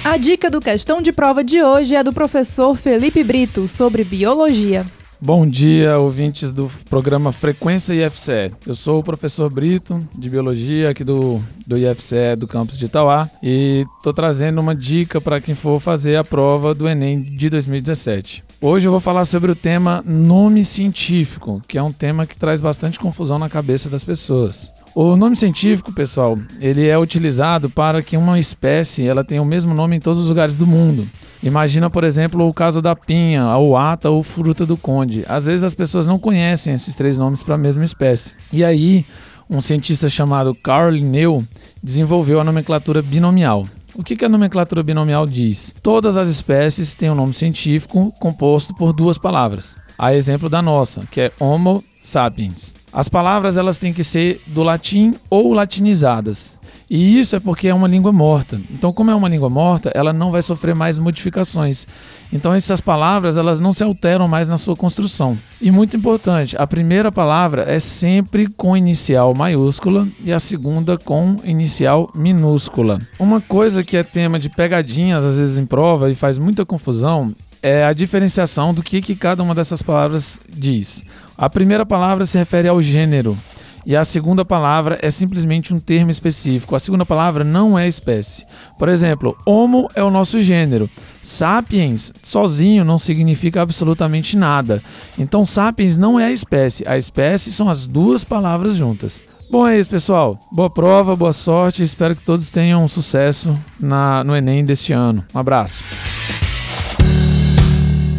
A 0.06 0.16
dica 0.16 0.50
do 0.50 0.62
questão 0.62 1.02
de 1.02 1.12
prova 1.12 1.44
de 1.44 1.62
hoje 1.62 1.96
é 1.96 2.02
do 2.02 2.14
professor 2.14 2.78
Felipe 2.78 3.26
Brito 3.26 3.68
sobre 3.68 4.06
biologia. 4.06 4.86
Bom 5.22 5.46
dia, 5.46 6.00
ouvintes 6.00 6.50
do 6.50 6.72
programa 6.90 7.34
Frequência 7.34 7.94
IFCE. 7.94 8.54
Eu 8.66 8.74
sou 8.74 9.00
o 9.00 9.04
professor 9.04 9.52
Brito, 9.52 10.02
de 10.18 10.30
Biologia, 10.30 10.90
aqui 10.90 11.04
do, 11.04 11.44
do 11.68 11.78
IFCE 11.78 12.38
do 12.38 12.48
campus 12.48 12.78
de 12.78 12.86
Itauá, 12.86 13.30
e 13.44 13.86
estou 13.98 14.14
trazendo 14.14 14.62
uma 14.62 14.74
dica 14.74 15.20
para 15.20 15.42
quem 15.42 15.56
for 15.56 15.82
fazer 15.82 16.16
a 16.16 16.24
prova 16.24 16.74
do 16.74 16.88
Enem 16.88 17.22
de 17.22 17.50
2017. 17.50 18.46
Hoje 18.62 18.88
eu 18.88 18.94
vou 18.94 19.02
falar 19.02 19.26
sobre 19.26 19.52
o 19.52 19.56
tema 19.56 20.02
nome 20.06 20.64
científico, 20.64 21.62
que 21.68 21.78
é 21.78 21.84
um 21.84 21.92
tema 21.92 22.26
que 22.26 22.38
traz 22.38 22.62
bastante 22.62 22.98
confusão 22.98 23.38
na 23.38 23.50
cabeça 23.50 23.90
das 23.90 24.06
pessoas. 24.06 24.72
O 24.96 25.18
nome 25.18 25.36
científico, 25.36 25.92
pessoal, 25.92 26.40
ele 26.62 26.88
é 26.88 26.98
utilizado 26.98 27.70
para 27.70 28.02
que 28.02 28.16
uma 28.16 28.40
espécie 28.40 29.06
ela 29.06 29.26
tenha 29.26 29.42
o 29.42 29.46
mesmo 29.46 29.74
nome 29.74 29.98
em 29.98 30.00
todos 30.00 30.24
os 30.24 30.30
lugares 30.30 30.56
do 30.56 30.66
mundo. 30.66 31.06
Imagina, 31.42 31.90
por 31.90 32.04
exemplo, 32.04 32.48
o 32.48 32.54
caso 32.54 32.82
da 32.82 32.96
pinha, 32.96 33.44
a 33.44 33.58
uata 33.58 34.10
ou 34.10 34.22
fruta 34.24 34.66
do 34.66 34.76
conde. 34.76 35.24
Às 35.28 35.46
vezes 35.46 35.64
as 35.64 35.74
pessoas 35.74 36.06
não 36.06 36.20
conhecem 36.20 36.74
esses 36.74 36.96
três 36.96 37.18
nomes 37.18 37.42
para 37.42 37.56
a 37.56 37.58
mesma 37.58 37.84
espécie. 37.84 38.34
E 38.52 38.64
aí, 38.64 39.06
um 39.50 39.62
cientista 39.62 40.10
chamado 40.10 40.54
Carl 40.54 40.92
Linneu 40.92 41.44
desenvolveu 41.82 42.42
a 42.42 42.44
nomenclatura 42.44 43.02
binomial. 43.02 43.66
O 43.96 44.04
que 44.04 44.16
que 44.16 44.26
a 44.26 44.30
nomenclatura 44.30 44.84
binomial 44.84 45.26
diz? 45.26 45.74
Todas 45.82 46.16
as 46.18 46.30
espécies 46.30 46.94
têm 46.94 47.10
um 47.10 47.16
nome 47.16 47.34
científico 47.34 48.14
composto 48.20 48.74
por 48.74 48.94
duas 48.94 49.18
palavras. 49.18 49.78
A 49.98 50.14
exemplo 50.14 50.50
da 50.50 50.62
nossa, 50.62 51.04
que 51.10 51.22
é 51.22 51.32
Homo 51.40 51.84
sapiens. 52.02 52.74
As 52.92 53.08
palavras 53.08 53.58
elas 53.58 53.78
têm 53.78 53.94
que 53.94 54.04
ser 54.04 54.42
do 54.48 54.64
latim 54.64 55.14
ou 55.30 55.54
latinizadas. 55.54 56.60
E 56.90 57.20
isso 57.20 57.36
é 57.36 57.40
porque 57.40 57.68
é 57.68 57.74
uma 57.74 57.88
língua 57.88 58.12
morta. 58.12 58.60
Então, 58.72 58.92
como 58.92 59.12
é 59.12 59.16
uma 59.16 59.30
língua 59.30 59.50
morta, 59.50 59.92
ela 59.94 60.12
não 60.12 60.32
vai 60.32 60.42
sofrer 60.42 60.74
mais 60.74 60.98
modificações. 60.98 61.86
Então, 62.34 62.52
essas 62.52 62.82
palavras 62.82 63.38
elas 63.38 63.60
não 63.60 63.74
se 63.74 63.84
alteram 63.84 64.28
mais 64.28 64.48
na 64.48 64.58
sua 64.58 64.76
construção. 64.76 65.38
E 65.62 65.70
muito 65.70 65.96
importante, 65.96 66.56
a 66.58 66.66
primeira 66.66 67.12
palavra 67.12 67.64
é 67.72 67.80
sempre 67.80 68.48
com 68.48 68.76
inicial 68.76 69.36
maiúscula 69.36 70.08
e 70.24 70.34
a 70.34 70.40
segunda 70.40 70.98
com 70.98 71.38
inicial 71.44 72.10
minúscula. 72.16 73.00
Uma 73.20 73.40
coisa 73.40 73.84
que 73.84 73.96
é 73.96 74.04
tema 74.04 74.40
de 74.40 74.50
pegadinhas 74.50 75.24
às 75.24 75.38
vezes 75.38 75.58
em 75.60 75.68
prova 75.68 76.10
e 76.10 76.16
faz 76.16 76.40
muita 76.40 76.66
confusão 76.66 77.36
é 77.62 77.84
a 77.84 77.94
diferenciação 77.94 78.74
do 78.74 78.82
que, 78.82 79.02
que 79.02 79.16
cada 79.16 79.44
uma 79.44 79.54
dessas 79.54 79.82
palavras 79.82 80.40
diz. 80.50 81.04
A 81.40 81.50
primeira 81.50 81.86
palavra 81.86 82.26
se 82.26 82.38
refere 82.38 82.68
ao 82.68 82.82
gênero 82.82 83.38
e 83.86 83.96
a 83.96 84.04
segunda 84.04 84.44
palavra 84.44 85.00
é 85.02 85.10
simplesmente 85.10 85.74
um 85.74 85.80
termo 85.80 86.12
específico. 86.12 86.76
A 86.76 86.80
segunda 86.80 87.06
palavra 87.06 87.46
não 87.46 87.80
é 87.80 87.88
espécie. 87.88 88.46
Por 88.78 88.90
exemplo, 88.90 89.38
Homo 89.46 89.90
é 89.96 90.04
o 90.04 90.12
nosso 90.12 90.42
gênero. 90.42 90.90
Sapiens 91.24 92.12
sozinho 92.22 92.84
não 92.84 93.00
significa 93.00 93.62
absolutamente 93.62 94.36
nada. 94.36 94.84
Então, 95.18 95.46
sapiens 95.46 95.96
não 95.96 96.20
é 96.20 96.26
a 96.26 96.32
espécie. 96.32 96.86
A 96.86 96.98
espécie 96.98 97.54
são 97.54 97.70
as 97.70 97.88
duas 97.88 98.22
palavras 98.22 98.76
juntas. 98.76 99.24
Bom, 99.50 99.66
é 99.66 99.80
isso, 99.80 99.90
pessoal. 99.90 100.38
Boa 100.52 100.70
prova, 100.70 101.16
boa 101.16 101.32
sorte. 101.32 101.82
Espero 101.82 102.18
que 102.18 102.22
todos 102.22 102.50
tenham 102.50 102.86
sucesso 102.86 103.58
na, 103.80 104.26
no 104.26 104.36
Enem 104.36 104.66
deste 104.66 104.92
ano. 104.92 105.26
Um 105.34 105.40
abraço. 105.40 105.82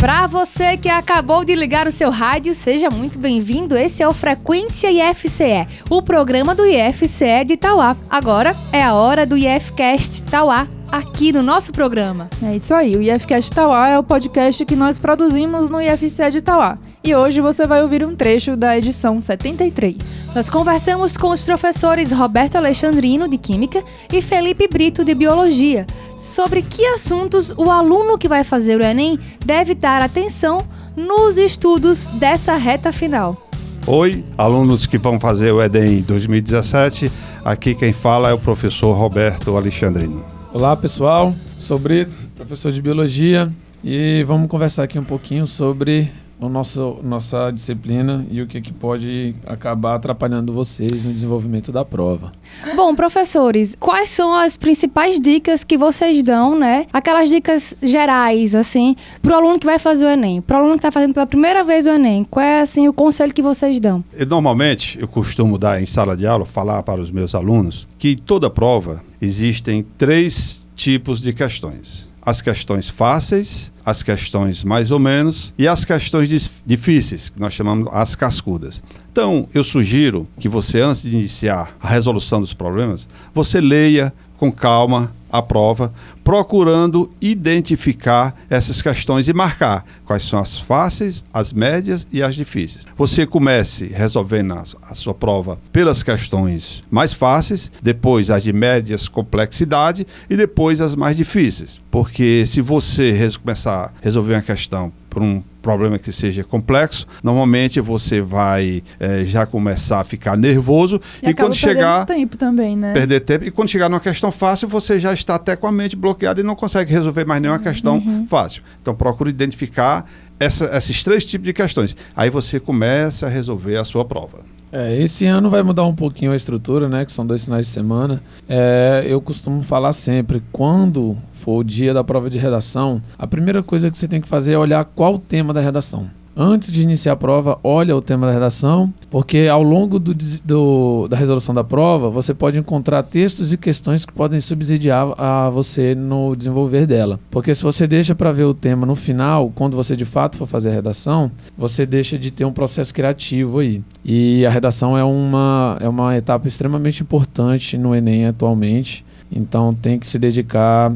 Para 0.01 0.27
você 0.27 0.79
que 0.79 0.89
acabou 0.89 1.45
de 1.45 1.55
ligar 1.55 1.87
o 1.87 1.93
seu 1.93 2.09
rádio, 2.09 2.55
seja 2.55 2.89
muito 2.89 3.19
bem-vindo. 3.19 3.77
Esse 3.77 4.03
é 4.03 4.09
o 4.09 4.15
Frequência 4.15 4.91
IFCE, 4.91 5.69
o 5.91 6.01
programa 6.01 6.55
do 6.55 6.65
IFCE 6.65 7.45
de 7.47 7.59
Tauá. 7.59 7.95
Agora 8.09 8.57
é 8.73 8.83
a 8.83 8.95
hora 8.95 9.27
do 9.27 9.37
IFCast 9.37 10.23
Tauá, 10.23 10.67
aqui 10.91 11.35
no 11.35 11.43
nosso 11.43 11.71
programa. 11.71 12.31
É 12.43 12.57
isso 12.57 12.73
aí, 12.73 12.97
o 12.97 13.03
IFCast 13.03 13.53
Tauá 13.53 13.89
é 13.89 13.99
o 13.99 14.03
podcast 14.03 14.65
que 14.65 14.75
nós 14.75 14.99
produzimos 14.99 15.69
no 15.69 15.83
IFCE 15.83 16.31
de 16.31 16.41
Tauá. 16.41 16.79
E 17.03 17.15
hoje 17.15 17.41
você 17.41 17.67
vai 17.67 17.83
ouvir 17.83 18.05
um 18.05 18.15
trecho 18.15 18.55
da 18.55 18.77
edição 18.77 19.23
73. 19.23 20.21
Nós 20.35 20.51
conversamos 20.51 21.17
com 21.17 21.31
os 21.31 21.41
professores 21.41 22.13
Roberto 22.13 22.57
Alexandrino, 22.57 23.27
de 23.27 23.39
Química, 23.39 23.83
e 24.13 24.21
Felipe 24.21 24.69
Brito, 24.69 25.03
de 25.03 25.15
Biologia, 25.15 25.87
sobre 26.21 26.61
que 26.61 26.85
assuntos 26.85 27.55
o 27.57 27.71
aluno 27.71 28.19
que 28.19 28.29
vai 28.29 28.45
fazer 28.45 28.79
o 28.79 28.85
Enem 28.85 29.19
deve 29.43 29.75
dar 29.75 30.03
atenção 30.03 30.69
nos 30.95 31.39
estudos 31.39 32.07
dessa 32.09 32.55
reta 32.57 32.93
final. 32.93 33.49
Oi, 33.87 34.23
alunos 34.37 34.85
que 34.85 34.99
vão 34.99 35.19
fazer 35.19 35.53
o 35.53 35.63
Enem 35.63 36.03
2017. 36.03 37.11
Aqui 37.43 37.75
quem 37.75 37.95
fala 37.95 38.29
é 38.29 38.35
o 38.35 38.39
professor 38.39 38.93
Roberto 38.93 39.57
Alexandrino. 39.57 40.23
Olá, 40.53 40.77
pessoal. 40.77 41.35
Sou 41.59 41.79
Brito, 41.79 42.15
professor 42.37 42.71
de 42.71 42.83
Biologia, 42.83 43.51
e 43.83 44.23
vamos 44.27 44.49
conversar 44.49 44.83
aqui 44.83 44.99
um 44.99 45.05
pouquinho 45.05 45.47
sobre 45.47 46.11
o 46.41 46.49
nosso, 46.49 46.99
nossa 47.03 47.51
disciplina 47.51 48.27
e 48.31 48.41
o 48.41 48.47
que, 48.47 48.61
que 48.61 48.73
pode 48.73 49.35
acabar 49.47 49.95
atrapalhando 49.95 50.53
vocês 50.53 51.05
no 51.05 51.13
desenvolvimento 51.13 51.71
da 51.71 51.85
prova. 51.85 52.33
Bom, 52.75 52.95
professores, 52.95 53.77
quais 53.79 54.09
são 54.09 54.35
as 54.35 54.57
principais 54.57 55.21
dicas 55.21 55.63
que 55.65 55.77
vocês 55.77 56.23
dão, 56.23 56.59
né? 56.59 56.87
Aquelas 56.93 57.29
dicas 57.29 57.77
gerais, 57.83 58.55
assim, 58.55 58.97
pro 59.23 59.35
aluno 59.35 59.59
que 59.59 59.67
vai 59.67 59.79
fazer 59.79 60.07
o 60.07 60.09
Enem, 60.09 60.41
pro 60.41 60.57
aluno 60.57 60.73
que 60.73 60.79
está 60.79 60.91
fazendo 60.91 61.15
pela 61.15 61.27
primeira 61.27 61.63
vez 61.63 61.87
o 61.87 61.91
Enem. 61.91 62.25
Qual 62.25 62.45
é, 62.45 62.61
assim, 62.61 62.89
o 62.89 62.93
conselho 62.93 63.35
que 63.35 63.43
vocês 63.43 63.79
dão? 63.79 64.03
E, 64.17 64.25
normalmente, 64.25 64.99
eu 64.99 65.07
costumo 65.07 65.59
dar 65.59 65.81
em 65.81 65.87
sala 65.87 66.17
de 66.17 66.27
aula, 66.27 66.45
falar 66.45 66.83
para 66.83 67.01
os 67.01 67.11
meus 67.11 67.35
alunos, 67.35 67.87
que 67.99 68.11
em 68.11 68.17
toda 68.17 68.49
prova 68.51 69.03
existem 69.21 69.85
três 69.99 70.69
tipos 70.75 71.21
de 71.21 71.33
questões. 71.33 72.10
As 72.31 72.41
questões 72.41 72.89
fáceis, 72.89 73.73
as 73.85 74.05
questões 74.05 74.63
mais 74.63 74.93
ou 74.93 75.01
menos 75.01 75.53
e 75.59 75.67
as 75.67 75.85
questões 75.85 76.29
difíceis, 76.65 77.29
que 77.29 77.41
nós 77.41 77.53
chamamos 77.53 77.89
as 77.91 78.15
cascudas. 78.15 78.81
Então, 79.11 79.49
eu 79.53 79.65
sugiro 79.65 80.29
que 80.39 80.49
você, 80.49 80.81
antes 80.81 81.03
de 81.03 81.11
iniciar 81.11 81.75
a 81.81 81.89
resolução 81.89 82.41
dos 82.41 82.55
problemas, 82.55 83.09
você 83.35 83.61
leia 83.61 84.13
com 84.39 84.53
calma 84.53 85.13
a 85.31 85.43
prova, 85.43 85.93
procurando 86.25 87.11
identificar 87.21 88.37
essas 88.49 88.81
questões 88.83 89.29
e 89.29 89.33
marcar 89.33 89.85
quais 90.05 90.25
são 90.25 90.39
as 90.39 90.59
fáceis, 90.59 91.25
as 91.33 91.53
médias 91.53 92.07
e 92.13 92.23
as 92.23 92.35
difíceis. 92.35 92.85
Você 92.97 93.27
comece 93.27 93.87
resolvendo 93.87 94.53
a, 94.53 94.95
sua 94.95 95.15
prova 95.15 95.59
pelas 95.73 96.03
questões 96.03 96.83
mais 96.91 97.13
fáceis, 97.13 97.71
depois 97.83 98.31
as 98.31 98.43
de 98.43 98.53
médias 98.53 99.09
complexidade 99.09 100.07
e 100.29 100.37
depois 100.37 100.81
as 100.81 100.95
mais 100.95 101.17
difíceis. 101.17 101.81
Porque 101.91 102.45
se 102.47 102.61
você 102.61 103.31
começar 103.43 103.87
a 103.87 103.93
resolver 104.03 104.35
uma 104.35 104.43
questão 104.43 104.93
por 105.09 105.23
um 105.23 105.43
problema 105.61 105.99
que 105.99 106.11
seja 106.13 106.43
complexo, 106.45 107.07
normalmente 107.23 107.81
você 107.81 108.21
vai 108.21 108.83
eh, 108.99 109.25
já 109.27 109.45
começar 109.47 110.01
a 110.01 110.05
ficar 110.05 110.37
nervoso 110.37 111.01
E, 111.23 111.31
e, 111.31 111.35
quando 111.35 111.55
chegar 111.55 112.07
tempo 112.07 112.37
também, 112.37 112.77
né? 112.77 112.93
perder 112.93 113.21
tempo. 113.21 113.45
E 113.45 113.51
quando 113.51 113.69
chegar 113.69 113.89
numa 113.89 114.01
questão 114.01 114.33
fácil, 114.33 114.69
você 114.69 114.99
já 114.99 115.13
está 115.13 115.35
até 115.35 115.57
com 115.57 115.67
a 115.67 115.73
mente 115.73 115.95
bloqueada 115.97 116.41
e 116.41 116.43
não 116.43 116.57
consegue 116.57 116.93
resolver 116.93 117.25
mais 117.27 117.41
nenhuma 117.43 117.59
questão 117.61 118.03
fácil. 118.27 118.63
Então, 118.81 118.95
procure 118.95 119.31
identificar 119.31 120.07
essa- 120.39 120.77
esses 120.77 121.05
três 121.05 121.25
tipos 121.25 121.45
de 121.47 121.53
questões. 121.53 121.95
Aí 122.17 122.31
você 122.31 122.59
começa 122.59 123.27
a 123.27 123.29
resolver 123.29 123.77
a 123.77 123.85
sua 123.85 124.05
prova. 124.05 124.39
É, 124.73 124.97
esse 125.01 125.27
ano 125.27 125.51
vai 125.51 125.63
mudar 125.63 125.85
um 125.85 125.95
pouquinho 125.95 126.33
a 126.33 126.37
estrutura, 126.37 126.89
né? 126.89 127.05
Que 127.05 127.13
são 127.13 127.27
dois 127.27 127.45
finais 127.45 127.67
de 127.67 127.73
semana. 127.73 128.23
É, 128.49 129.05
eu 129.07 129.21
costumo 129.21 129.63
falar 129.63 129.93
sempre, 129.93 130.43
quando 130.53 131.17
for 131.33 131.59
o 131.59 131.65
dia 131.65 131.93
da 131.93 132.05
prova 132.05 132.31
de 132.31 132.39
redação, 132.39 133.03
a 133.19 133.27
primeira 133.27 133.63
coisa 133.63 133.91
que 133.91 133.99
você 133.99 134.07
tem 134.07 134.21
que 134.21 134.29
fazer 134.29 134.53
é 134.53 134.59
olhar 134.59 134.85
qual 134.85 135.15
o 135.15 135.19
tema 135.19 135.53
da 135.53 135.61
redação. 135.61 136.09
Antes 136.43 136.73
de 136.73 136.83
iniciar 136.83 137.13
a 137.13 137.17
prova, 137.17 137.59
olha 137.63 137.95
o 137.95 138.01
tema 138.01 138.27
da 138.27 138.33
redação, 138.33 138.91
porque 139.11 139.47
ao 139.51 139.63
longo 139.63 139.99
do, 139.99 140.15
do- 140.43 141.07
da 141.07 141.15
resolução 141.15 141.55
da 141.55 141.63
prova, 141.63 142.09
você 142.09 142.33
pode 142.33 142.57
encontrar 142.57 143.03
textos 143.03 143.53
e 143.53 143.59
questões 143.59 144.07
que 144.07 144.13
podem 144.15 144.41
subsidiar 144.41 145.13
a 145.19 145.51
você 145.51 145.95
no 145.95 146.35
desenvolver 146.35 146.87
dela. 146.87 147.21
Porque 147.31 147.55
se 147.55 147.63
você 147.63 147.87
deixa 147.87 148.15
para 148.15 148.33
ver 148.33 148.45
o 148.45 148.55
tema 148.55 148.87
no 148.87 148.97
final, 148.97 149.53
quando 149.55 149.77
você 149.77 149.95
de 149.95 150.07
fato 150.07 150.39
for 150.39 150.47
fazer 150.47 150.71
a 150.71 150.73
redação, 150.73 151.31
você 151.59 151.85
deixa 151.85 152.19
de 152.19 152.31
ter 152.31 152.47
um 152.47 152.53
processo 152.53 152.95
criativo 152.95 153.59
aí. 153.59 153.83
E 154.03 154.47
a 154.47 154.51
redação 154.51 154.97
é 154.97 155.05
uma, 155.05 155.77
é 155.79 155.89
uma 155.91 156.17
etapa 156.17 156.49
extremamente 156.49 157.03
importante 157.03 157.77
no 157.77 157.95
Enem 157.95 158.25
atualmente. 158.25 159.05
Então 159.31 159.75
tem 159.75 159.99
que 159.99 160.09
se 160.09 160.19
dedicar 160.19 160.91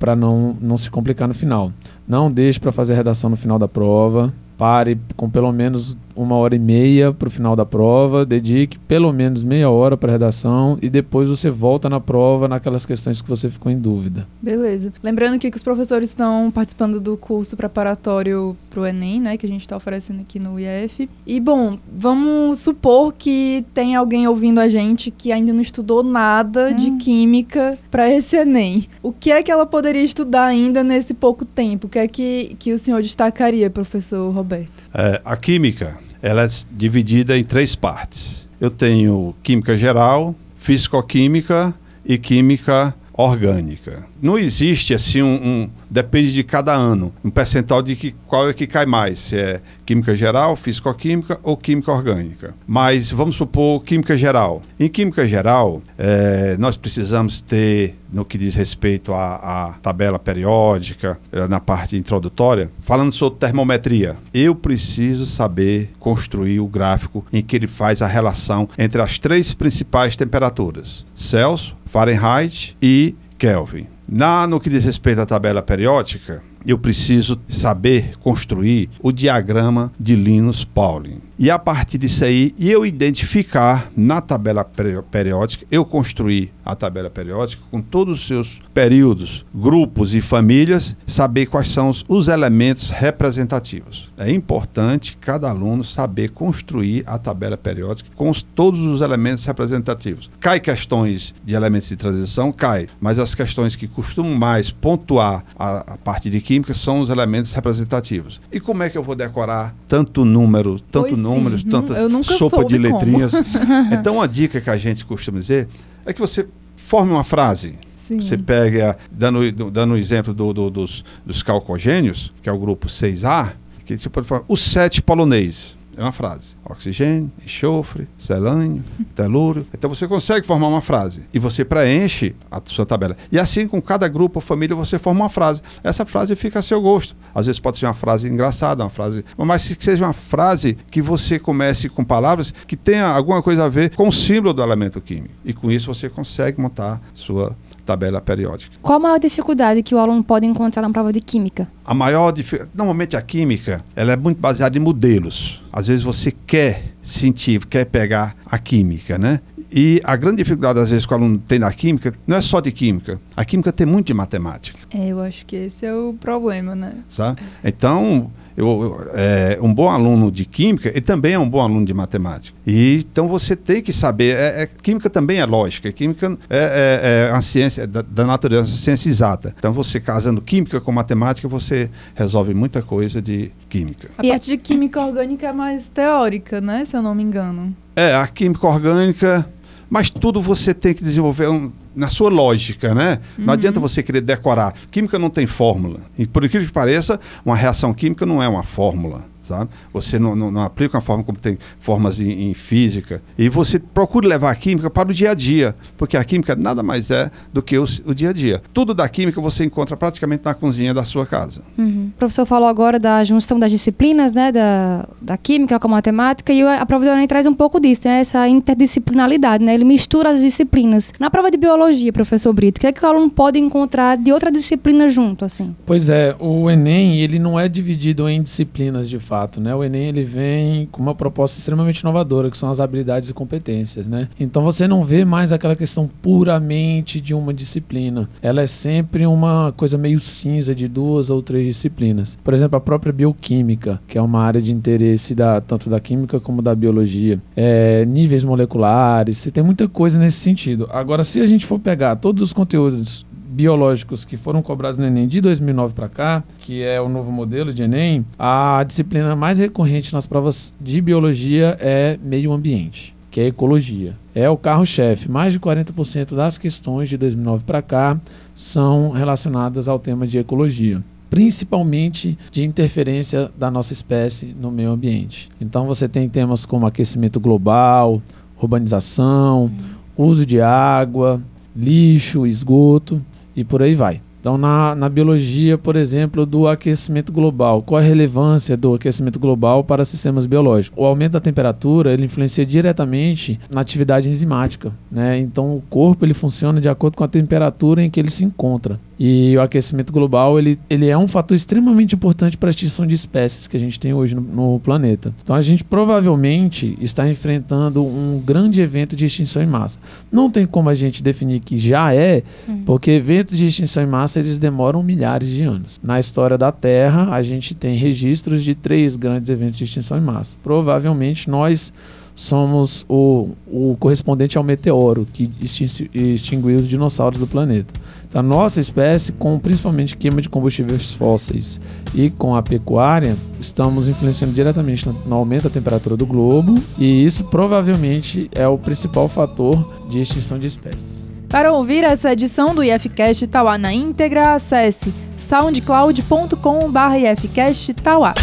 para 0.00 0.16
não, 0.16 0.56
não 0.60 0.76
se 0.76 0.90
complicar 0.90 1.28
no 1.28 1.32
final. 1.32 1.70
Não 2.08 2.28
deixe 2.28 2.58
para 2.58 2.72
fazer 2.72 2.92
a 2.92 2.96
redação 2.96 3.30
no 3.30 3.36
final 3.36 3.56
da 3.58 3.68
prova. 3.68 4.34
Pare 4.56 4.98
com 5.16 5.28
pelo 5.28 5.52
menos 5.52 5.96
uma 6.16 6.36
hora 6.36 6.54
e 6.54 6.58
meia 6.58 7.12
para 7.12 7.28
o 7.28 7.30
final 7.30 7.56
da 7.56 7.66
prova, 7.66 8.24
dedique 8.24 8.78
pelo 8.78 9.12
menos 9.12 9.44
meia 9.44 9.70
hora 9.70 9.96
para 9.96 10.10
a 10.10 10.12
redação 10.12 10.78
e 10.80 10.88
depois 10.88 11.28
você 11.28 11.50
volta 11.50 11.88
na 11.88 12.00
prova 12.00 12.48
naquelas 12.48 12.86
questões 12.86 13.20
que 13.20 13.28
você 13.28 13.48
ficou 13.48 13.70
em 13.70 13.78
dúvida. 13.78 14.26
Beleza. 14.40 14.92
Lembrando 15.02 15.34
aqui 15.34 15.50
que 15.50 15.56
os 15.56 15.62
professores 15.62 16.10
estão 16.10 16.50
participando 16.50 17.00
do 17.00 17.16
curso 17.16 17.56
preparatório 17.56 18.56
para 18.70 18.80
o 18.80 18.86
Enem, 18.86 19.20
né? 19.20 19.36
Que 19.36 19.46
a 19.46 19.48
gente 19.48 19.62
está 19.62 19.76
oferecendo 19.76 20.20
aqui 20.20 20.38
no 20.38 20.58
IF. 20.58 21.08
E, 21.26 21.40
bom, 21.40 21.78
vamos 21.92 22.58
supor 22.58 23.12
que 23.12 23.64
tem 23.72 23.96
alguém 23.96 24.26
ouvindo 24.26 24.60
a 24.60 24.68
gente 24.68 25.10
que 25.10 25.32
ainda 25.32 25.52
não 25.52 25.60
estudou 25.60 26.02
nada 26.02 26.72
de 26.72 26.92
química 26.96 27.78
para 27.90 28.08
esse 28.10 28.36
Enem. 28.36 28.86
O 29.02 29.12
que 29.12 29.30
é 29.30 29.42
que 29.42 29.50
ela 29.50 29.66
poderia 29.66 30.02
estudar 30.02 30.46
ainda 30.46 30.82
nesse 30.82 31.14
pouco 31.14 31.44
tempo? 31.44 31.86
O 31.86 31.90
que 31.90 31.98
é 31.98 32.08
que, 32.08 32.56
que 32.58 32.72
o 32.72 32.78
senhor 32.78 33.02
destacaria, 33.02 33.70
professor 33.70 34.30
Roberto? 34.32 34.84
É, 34.94 35.20
a 35.24 35.36
química 35.36 36.03
ela 36.24 36.44
é 36.44 36.48
dividida 36.72 37.36
em 37.36 37.44
três 37.44 37.76
partes. 37.76 38.48
Eu 38.58 38.70
tenho 38.70 39.34
química 39.42 39.76
geral, 39.76 40.34
fisicoquímica 40.56 41.74
e 42.02 42.16
química 42.16 42.94
orgânica. 43.12 44.06
Não 44.24 44.38
existe 44.38 44.94
assim 44.94 45.20
um, 45.20 45.34
um- 45.34 45.70
depende 45.90 46.32
de 46.32 46.42
cada 46.42 46.72
ano, 46.72 47.12
um 47.22 47.28
percentual 47.28 47.82
de 47.82 47.94
que 47.94 48.12
qual 48.26 48.48
é 48.48 48.54
que 48.54 48.66
cai 48.66 48.86
mais, 48.86 49.18
se 49.18 49.36
é 49.38 49.60
química 49.84 50.16
geral, 50.16 50.56
fisicoquímica 50.56 51.38
ou 51.42 51.58
química 51.58 51.92
orgânica. 51.92 52.54
Mas 52.66 53.10
vamos 53.10 53.36
supor 53.36 53.84
química 53.84 54.16
geral. 54.16 54.62
Em 54.80 54.88
química 54.88 55.28
geral, 55.28 55.82
eh, 55.98 56.56
nós 56.58 56.74
precisamos 56.74 57.42
ter 57.42 57.96
no 58.10 58.24
que 58.24 58.38
diz 58.38 58.54
respeito 58.54 59.12
à, 59.12 59.34
à 59.34 59.72
tabela 59.74 60.18
periódica, 60.18 61.18
eh, 61.30 61.46
na 61.46 61.60
parte 61.60 61.94
introdutória, 61.94 62.70
falando 62.80 63.12
sobre 63.12 63.38
termometria. 63.40 64.16
Eu 64.32 64.54
preciso 64.54 65.26
saber 65.26 65.90
construir 66.00 66.60
o 66.60 66.66
gráfico 66.66 67.26
em 67.30 67.42
que 67.42 67.56
ele 67.56 67.66
faz 67.66 68.00
a 68.00 68.06
relação 68.06 68.70
entre 68.78 69.02
as 69.02 69.18
três 69.18 69.52
principais 69.52 70.16
temperaturas: 70.16 71.04
Celsius, 71.14 71.74
Fahrenheit 71.84 72.74
e 72.80 73.14
Kelvin. 73.38 73.86
Na, 74.08 74.46
no 74.46 74.60
que 74.60 74.70
diz 74.70 74.84
respeito 74.84 75.20
à 75.20 75.26
tabela 75.26 75.62
periódica, 75.62 76.42
eu 76.66 76.78
preciso 76.78 77.40
saber 77.48 78.16
construir 78.18 78.88
o 79.00 79.12
diagrama 79.12 79.92
de 79.98 80.14
Linus 80.14 80.64
Pauling. 80.64 81.20
E 81.38 81.50
a 81.50 81.58
partir 81.58 81.98
disso 81.98 82.24
aí, 82.24 82.54
eu 82.58 82.86
identificar 82.86 83.90
na 83.96 84.20
tabela 84.20 84.64
peri- 84.64 85.02
periódica, 85.10 85.66
eu 85.70 85.84
construir 85.84 86.52
a 86.64 86.74
tabela 86.74 87.10
periódica 87.10 87.62
com 87.70 87.80
todos 87.80 88.20
os 88.20 88.26
seus 88.26 88.60
períodos, 88.72 89.44
grupos 89.54 90.14
e 90.14 90.20
famílias, 90.20 90.96
saber 91.06 91.46
quais 91.46 91.68
são 91.68 91.90
os, 91.90 92.04
os 92.08 92.28
elementos 92.28 92.90
representativos. 92.90 94.10
É 94.16 94.30
importante 94.30 95.16
cada 95.20 95.50
aluno 95.50 95.82
saber 95.82 96.30
construir 96.30 97.02
a 97.06 97.18
tabela 97.18 97.56
periódica 97.56 98.08
com 98.14 98.30
os- 98.30 98.42
todos 98.42 98.80
os 98.80 99.00
elementos 99.00 99.44
representativos. 99.44 100.30
Cai 100.40 100.60
questões 100.60 101.34
de 101.44 101.54
elementos 101.54 101.88
de 101.88 101.96
transição, 101.96 102.52
cai, 102.52 102.88
mas 103.00 103.18
as 103.18 103.34
questões 103.34 103.74
que 103.76 103.88
costumam 103.88 104.34
mais 104.36 104.70
pontuar 104.70 105.44
a, 105.58 105.94
a 105.94 105.98
parte 105.98 106.30
de 106.30 106.40
química 106.40 106.72
são 106.74 107.00
os 107.00 107.08
elementos 107.08 107.52
representativos. 107.52 108.40
E 108.52 108.60
como 108.60 108.82
é 108.82 108.88
que 108.90 108.96
eu 108.96 109.02
vou 109.02 109.14
decorar 109.16 109.74
tanto 109.88 110.24
número, 110.24 110.76
tanto 110.90 111.08
Pois 111.08 111.18
números, 111.24 111.64
nu- 111.64 111.70
tantas 111.70 111.96
sopa 112.38 112.64
de 112.64 112.78
como. 112.78 112.96
letrinhas? 112.98 113.32
então, 113.92 114.14
uma 114.16 114.28
dica 114.28 114.60
que 114.60 114.70
a 114.70 114.76
gente 114.76 115.04
costuma 115.04 115.38
dizer 115.38 115.68
é 116.06 116.12
que 116.12 116.20
você 116.20 116.46
forme 116.76 117.12
uma 117.12 117.24
frase. 117.24 117.74
Sim. 117.96 118.20
Você 118.20 118.36
pega, 118.36 118.98
dando, 119.10 119.50
dando 119.70 119.94
o 119.94 119.96
exemplo 119.96 120.34
do- 120.34 120.52
do- 120.52 120.70
dos, 120.70 121.04
dos 121.24 121.42
calcogênios, 121.42 122.32
que 122.42 122.48
é 122.48 122.52
o 122.52 122.58
grupo 122.58 122.86
6A, 122.86 123.52
que 123.84 123.96
você 123.96 124.08
pode 124.10 124.26
falar, 124.26 124.42
o 124.46 124.56
sete 124.56 125.00
polonês. 125.02 125.76
É 125.96 126.02
uma 126.02 126.12
frase. 126.12 126.56
Oxigênio, 126.64 127.30
enxofre, 127.44 128.08
selânio, 128.18 128.82
telúrio. 129.14 129.66
Então 129.72 129.88
você 129.88 130.06
consegue 130.08 130.46
formar 130.46 130.68
uma 130.68 130.80
frase. 130.80 131.22
E 131.32 131.38
você 131.38 131.64
preenche 131.64 132.34
a 132.50 132.60
sua 132.64 132.86
tabela. 132.86 133.16
E 133.30 133.38
assim, 133.38 133.66
com 133.66 133.80
cada 133.80 134.08
grupo 134.08 134.38
ou 134.38 134.40
família, 134.40 134.74
você 134.74 134.98
forma 134.98 135.20
uma 135.20 135.28
frase. 135.28 135.62
Essa 135.82 136.04
frase 136.04 136.34
fica 136.34 136.58
a 136.58 136.62
seu 136.62 136.80
gosto. 136.80 137.16
Às 137.34 137.46
vezes 137.46 137.60
pode 137.60 137.78
ser 137.78 137.86
uma 137.86 137.94
frase 137.94 138.28
engraçada, 138.28 138.82
uma 138.82 138.90
frase. 138.90 139.24
Mas 139.36 139.68
que 139.68 139.84
seja 139.84 140.04
uma 140.04 140.12
frase 140.12 140.76
que 140.90 141.00
você 141.02 141.38
comece 141.38 141.88
com 141.88 142.04
palavras 142.04 142.52
que 142.66 142.76
tenha 142.76 143.06
alguma 143.06 143.42
coisa 143.42 143.64
a 143.64 143.68
ver 143.68 143.94
com 143.94 144.08
o 144.08 144.12
símbolo 144.12 144.54
do 144.54 144.62
elemento 144.62 145.00
químico. 145.00 145.34
E 145.44 145.52
com 145.52 145.70
isso 145.70 145.92
você 145.92 146.08
consegue 146.08 146.60
montar 146.60 147.00
sua 147.12 147.56
tabela 147.84 148.20
periódica. 148.20 148.76
Qual 148.82 148.96
a 148.96 149.00
maior 149.00 149.18
dificuldade 149.18 149.82
que 149.82 149.94
o 149.94 149.98
aluno 149.98 150.22
pode 150.24 150.46
encontrar 150.46 150.82
na 150.82 150.90
prova 150.90 151.12
de 151.12 151.20
química? 151.20 151.68
A 151.84 151.94
maior 151.94 152.32
dificuldade. 152.32 152.70
Normalmente 152.74 153.16
a 153.16 153.22
química 153.22 153.84
ela 153.94 154.12
é 154.12 154.16
muito 154.16 154.40
baseada 154.40 154.76
em 154.76 154.80
modelos. 154.80 155.62
Às 155.72 155.86
vezes 155.86 156.02
você 156.02 156.32
quer 156.46 156.82
sentir, 157.00 157.64
quer 157.66 157.84
pegar 157.84 158.34
a 158.46 158.58
química, 158.58 159.18
né? 159.18 159.40
E 159.76 160.00
a 160.04 160.14
grande 160.14 160.36
dificuldade, 160.36 160.78
às 160.78 160.90
vezes, 160.90 161.04
que 161.04 161.12
o 161.12 161.16
aluno 161.16 161.36
tem 161.36 161.58
na 161.58 161.72
química, 161.72 162.14
não 162.28 162.36
é 162.36 162.42
só 162.42 162.60
de 162.60 162.70
química. 162.70 163.20
A 163.36 163.44
química 163.44 163.72
tem 163.72 163.84
muito 163.84 164.06
de 164.06 164.14
matemática, 164.14 164.78
É, 164.94 165.08
eu 165.08 165.20
acho 165.20 165.44
que 165.44 165.56
esse 165.56 165.84
é 165.84 165.92
o 165.92 166.14
problema, 166.14 166.76
né? 166.76 166.92
sabe? 167.08 167.42
Então, 167.64 168.30
eu, 168.56 168.98
é, 169.14 169.58
um 169.60 169.72
bom 169.72 169.88
aluno 169.88 170.30
de 170.30 170.44
química, 170.44 170.88
ele 170.90 171.00
também 171.00 171.34
é 171.34 171.38
um 171.38 171.48
bom 171.48 171.60
aluno 171.60 171.84
de 171.84 171.92
matemática. 171.94 172.56
E, 172.66 173.04
então 173.10 173.26
você 173.28 173.56
tem 173.56 173.82
que 173.82 173.92
saber. 173.92 174.36
é- 174.36 174.62
é- 174.62 174.66
química 174.82 175.10
também 175.10 175.38
é 175.38 175.44
lógica. 175.44 175.90
Química 175.92 176.38
é, 176.48 177.26
é, 177.26 177.28
é 177.28 177.32
uma 177.32 177.42
ciência 177.42 177.86
da, 177.86 178.02
da 178.02 178.24
natureza, 178.26 178.62
uma 178.62 178.68
ciência 178.68 179.08
exata. 179.08 179.54
Então, 179.58 179.72
você 179.72 179.98
casando 180.00 180.40
química 180.40 180.80
com 180.80 180.92
matemática, 180.92 181.48
você 181.48 181.90
resolve 182.14 182.54
muita 182.54 182.80
coisa 182.82 183.20
de 183.20 183.50
química. 183.68 184.10
A 184.18 184.24
E- 184.24 184.28
parte 184.30 184.46
de 184.46 184.56
química 184.56 185.00
orgânica 185.04 185.48
é 185.48 185.52
mais 185.52 185.88
teórica, 185.88 186.60
né? 186.60 186.84
Se 186.84 186.96
eu 186.96 187.02
não 187.02 187.14
me 187.14 187.22
engano. 187.22 187.74
É, 187.96 188.14
a 188.14 188.26
química 188.26 188.66
orgânica, 188.66 189.46
mas 189.90 190.10
tudo 190.10 190.40
você 190.40 190.72
tem 190.74 190.94
que 190.94 191.02
desenvolver 191.02 191.48
um- 191.48 191.70
na 191.94 192.08
sua 192.08 192.30
lógica, 192.30 192.94
né? 192.94 193.20
Não 193.38 193.52
adianta 193.52 193.78
você 193.80 194.02
querer 194.02 194.20
decorar. 194.20 194.74
Química 194.90 195.18
não 195.18 195.30
tem 195.30 195.46
fórmula. 195.46 196.00
E 196.18 196.26
por 196.26 196.44
incrível 196.44 196.66
que 196.66 196.72
pareça, 196.72 197.18
uma 197.44 197.56
reação 197.56 197.92
química 197.92 198.26
não 198.26 198.42
é 198.42 198.48
uma 198.48 198.62
fórmula. 198.62 199.33
Sabe? 199.44 199.70
Você 199.92 200.18
não, 200.18 200.34
não- 200.34 200.50
não 200.50 200.62
aplica 200.62 200.96
uma 200.96 201.00
forma 201.02 201.22
como 201.22 201.38
tem 201.38 201.58
formas 201.78 202.18
em, 202.18 202.48
em 202.50 202.54
física. 202.54 203.22
E 203.38 203.48
você 203.48 203.78
procura 203.78 204.26
levar 204.26 204.50
a 204.50 204.54
química 204.54 204.88
para 204.90 205.10
o 205.10 205.14
dia 205.14 205.30
a 205.30 205.34
dia, 205.34 205.74
porque 205.96 206.16
a 206.16 206.24
química 206.24 206.56
nada 206.56 206.82
mais 206.82 207.10
é 207.10 207.30
do 207.52 207.62
que 207.62 207.78
o, 207.78 207.84
o 208.06 208.14
dia 208.14 208.30
a 208.30 208.32
dia. 208.32 208.62
Tudo 208.72 208.94
da 208.94 209.08
química 209.08 209.40
você 209.40 209.64
encontra 209.64 209.96
praticamente 209.96 210.42
na 210.44 210.54
cozinha 210.54 210.94
da 210.94 211.04
sua 211.04 211.26
casa. 211.26 211.60
Uhum. 211.76 212.10
O 212.14 212.18
professor 212.18 212.46
falou 212.46 212.66
agora 212.68 212.98
da 212.98 213.22
junção 213.22 213.58
das 213.58 213.70
disciplinas, 213.70 214.32
né? 214.32 214.50
Da, 214.50 215.06
da 215.20 215.36
química 215.36 215.78
com 215.78 215.88
a 215.88 215.90
matemática, 215.90 216.52
e 216.52 216.62
a 216.62 216.86
prova 216.86 217.04
do 217.04 217.10
Enem 217.10 217.26
traz 217.28 217.46
um 217.46 217.52
pouco 217.54 217.78
disso, 217.78 218.02
né? 218.08 218.20
Essa 218.20 218.48
interdisciplinaridade, 218.48 219.64
né? 219.64 219.74
Ele 219.74 219.84
mistura 219.84 220.30
as 220.30 220.40
disciplinas. 220.40 221.12
Na 221.18 221.30
prova 221.30 221.50
de 221.50 221.56
biologia, 221.58 222.12
professor 222.12 222.52
Brito, 222.52 222.78
o 222.78 222.80
que 222.80 222.86
é 222.86 222.92
que 222.92 223.04
o 223.04 223.08
aluno 223.08 223.30
pode 223.30 223.58
encontrar 223.58 224.16
de 224.16 224.32
outra 224.32 224.50
disciplina 224.50 225.08
junto, 225.08 225.44
assim? 225.44 225.74
Pois 225.84 226.08
é, 226.08 226.34
o 226.38 226.70
Enem, 226.70 227.20
ele 227.20 227.38
não 227.38 227.58
é 227.58 227.68
dividido 227.68 228.28
em 228.28 228.42
disciplinas 228.42 229.08
de 229.08 229.18
fato, 229.18 229.33
né? 229.60 229.74
O 229.74 229.82
Enem, 229.82 230.08
ele 230.08 230.24
vem 230.24 230.86
com 230.90 231.02
uma 231.02 231.14
proposta 231.14 231.58
extremamente 231.58 232.00
inovadora, 232.00 232.50
que 232.50 232.58
são 232.58 232.70
as 232.70 232.80
habilidades 232.80 233.28
e 233.28 233.34
competências, 233.34 234.08
né? 234.08 234.28
Então 234.38 234.62
você 234.62 234.86
não 234.86 235.02
vê 235.02 235.24
mais 235.24 235.52
aquela 235.52 235.76
questão 235.76 236.08
puramente 236.22 237.20
de 237.20 237.34
uma 237.34 237.52
disciplina. 237.52 238.28
Ela 238.40 238.62
é 238.62 238.66
sempre 238.66 239.26
uma 239.26 239.72
coisa 239.76 239.98
meio 239.98 240.20
cinza 240.20 240.74
de 240.74 240.88
duas 240.88 241.30
ou 241.30 241.42
três 241.42 241.66
disciplinas. 241.66 242.38
Por 242.42 242.54
exemplo, 242.54 242.76
a 242.76 242.80
própria 242.80 243.12
bioquímica, 243.12 244.00
que 244.06 244.18
é 244.18 244.22
uma 244.22 244.42
área 244.42 244.60
de 244.60 244.72
interesse 244.72 245.34
da, 245.34 245.60
tanto 245.60 245.88
da 245.90 246.00
química 246.00 246.40
como 246.40 246.62
da 246.62 246.74
biologia. 246.74 247.40
É, 247.56 248.04
níveis 248.04 248.44
moleculares, 248.44 249.38
você 249.38 249.50
tem 249.50 249.62
muita 249.62 249.88
coisa 249.88 250.18
nesse 250.18 250.38
sentido. 250.38 250.88
Agora, 250.90 251.22
se 251.24 251.40
a 251.40 251.46
gente 251.46 251.66
for 251.66 251.78
pegar 251.78 252.16
todos 252.16 252.42
os 252.42 252.52
conteúdos 252.52 253.26
biológicos 253.54 254.24
que 254.24 254.36
foram 254.36 254.60
cobrados 254.60 254.98
no 254.98 255.06
Enem 255.06 255.28
de 255.28 255.40
2009 255.40 255.94
para 255.94 256.08
cá, 256.08 256.44
que 256.58 256.82
é 256.82 257.00
o 257.00 257.08
novo 257.08 257.30
modelo 257.30 257.72
de 257.72 257.84
Enem, 257.84 258.26
a 258.36 258.84
disciplina 258.84 259.36
mais 259.36 259.60
recorrente 259.60 260.12
nas 260.12 260.26
provas 260.26 260.74
de 260.80 261.00
biologia 261.00 261.76
é 261.80 262.18
meio 262.20 262.52
ambiente, 262.52 263.14
que 263.30 263.40
é 263.40 263.46
ecologia. 263.46 264.16
É 264.34 264.50
o 264.50 264.56
carro-chefe. 264.56 265.30
Mais 265.30 265.52
de 265.52 265.60
40% 265.60 266.34
das 266.34 266.58
questões 266.58 267.08
de 267.08 267.16
2009 267.16 267.62
para 267.64 267.80
cá 267.80 268.20
são 268.54 269.10
relacionadas 269.10 269.86
ao 269.86 269.98
tema 269.98 270.26
de 270.26 270.38
ecologia 270.38 271.02
principalmente 271.30 272.38
de 272.52 272.64
interferência 272.64 273.50
da 273.58 273.68
nossa 273.68 273.92
espécie 273.92 274.54
no 274.60 274.70
meio 274.70 274.90
ambiente. 274.92 275.48
Então 275.60 275.84
você 275.84 276.06
tem 276.06 276.28
temas 276.28 276.64
como 276.64 276.86
aquecimento 276.86 277.40
global, 277.40 278.22
urbanização, 278.56 279.68
uso 280.16 280.46
de 280.46 280.60
água, 280.60 281.42
lixo, 281.74 282.46
esgoto 282.46 283.20
e 283.56 283.64
por 283.64 283.82
aí 283.82 283.94
vai. 283.94 284.20
Então, 284.44 284.58
na, 284.58 284.94
na 284.94 285.08
biologia, 285.08 285.78
por 285.78 285.96
exemplo, 285.96 286.44
do 286.44 286.68
aquecimento 286.68 287.32
global, 287.32 287.80
qual 287.80 287.98
a 287.98 288.04
relevância 288.04 288.76
do 288.76 288.92
aquecimento 288.92 289.40
global 289.40 289.82
para 289.82 290.04
sistemas 290.04 290.44
biológicos? 290.44 290.98
O 291.00 291.06
aumento 291.06 291.32
da 291.32 291.40
temperatura 291.40 292.12
ele 292.12 292.26
influencia 292.26 292.66
diretamente 292.66 293.58
na 293.72 293.80
atividade 293.80 294.28
enzimática, 294.28 294.92
né? 295.10 295.38
Então, 295.38 295.74
o 295.74 295.82
corpo 295.88 296.26
ele 296.26 296.34
funciona 296.34 296.78
de 296.78 296.90
acordo 296.90 297.16
com 297.16 297.24
a 297.24 297.28
temperatura 297.28 298.02
em 298.02 298.10
que 298.10 298.20
ele 298.20 298.28
se 298.28 298.44
encontra. 298.44 299.00
E 299.18 299.56
o 299.56 299.60
aquecimento 299.60 300.12
global 300.12 300.58
ele, 300.58 300.78
ele 300.90 301.06
é 301.06 301.16
um 301.16 301.28
fator 301.28 301.56
extremamente 301.56 302.16
importante 302.16 302.56
para 302.56 302.68
a 302.68 302.70
extinção 302.70 303.06
de 303.06 303.14
espécies 303.14 303.68
que 303.68 303.76
a 303.76 303.80
gente 303.80 303.98
tem 304.00 304.12
hoje 304.12 304.34
no, 304.34 304.40
no 304.40 304.80
planeta. 304.80 305.32
Então, 305.42 305.54
a 305.54 305.62
gente 305.62 305.84
provavelmente 305.84 306.98
está 307.00 307.28
enfrentando 307.28 308.04
um 308.04 308.42
grande 308.44 308.80
evento 308.80 309.14
de 309.14 309.24
extinção 309.24 309.62
em 309.62 309.66
massa. 309.66 310.00
Não 310.32 310.50
tem 310.50 310.66
como 310.66 310.88
a 310.88 310.94
gente 310.94 311.22
definir 311.22 311.60
que 311.60 311.78
já 311.78 312.12
é, 312.12 312.42
porque 312.84 313.12
eventos 313.12 313.56
de 313.56 313.66
extinção 313.66 314.02
em 314.02 314.06
massa 314.06 314.40
eles 314.40 314.58
demoram 314.58 315.02
milhares 315.02 315.48
de 315.48 315.62
anos. 315.62 316.00
Na 316.02 316.18
história 316.18 316.58
da 316.58 316.72
Terra, 316.72 317.34
a 317.34 317.42
gente 317.42 317.74
tem 317.74 317.96
registros 317.96 318.64
de 318.64 318.74
três 318.74 319.14
grandes 319.14 319.48
eventos 319.48 319.76
de 319.76 319.84
extinção 319.84 320.18
em 320.18 320.22
massa. 320.22 320.56
Provavelmente 320.62 321.48
nós 321.48 321.92
somos 322.34 323.06
o, 323.08 323.50
o 323.66 323.96
correspondente 324.00 324.58
ao 324.58 324.64
meteoro 324.64 325.24
que 325.32 325.48
extin- 325.60 326.08
extinguiu 326.12 326.76
os 326.76 326.88
dinossauros 326.88 327.38
do 327.38 327.46
planeta. 327.46 327.94
Então, 328.34 328.40
a 328.40 328.42
nossa 328.42 328.80
espécie, 328.80 329.30
com 329.30 329.56
principalmente 329.60 330.16
queima 330.16 330.42
de 330.42 330.48
combustíveis 330.48 331.12
fósseis 331.12 331.80
e 332.12 332.30
com 332.30 332.56
a 332.56 332.62
pecuária, 332.62 333.36
estamos 333.60 334.08
influenciando 334.08 334.52
diretamente 334.52 335.06
no, 335.06 335.12
no 335.12 335.36
aumento 335.36 335.64
da 335.64 335.70
temperatura 335.70 336.16
do 336.16 336.26
globo 336.26 336.74
e 336.98 337.24
isso 337.24 337.44
provavelmente 337.44 338.50
é 338.52 338.66
o 338.66 338.76
principal 338.76 339.28
fator 339.28 340.08
de 340.10 340.20
extinção 340.20 340.58
de 340.58 340.66
espécies. 340.66 341.30
Para 341.48 341.72
ouvir 341.72 342.02
essa 342.02 342.32
edição 342.32 342.74
do 342.74 342.82
IFCast 342.82 343.46
Tauá 343.46 343.78
na 343.78 343.92
íntegra, 343.92 344.54
acesse 344.54 345.14
soundcloud.com.br 345.38 347.16
IFCast 347.16 347.94
Tauá. 347.94 348.34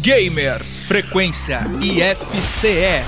Gamer 0.00 0.64
Frequência 0.64 1.60
IFCE. 1.82 3.04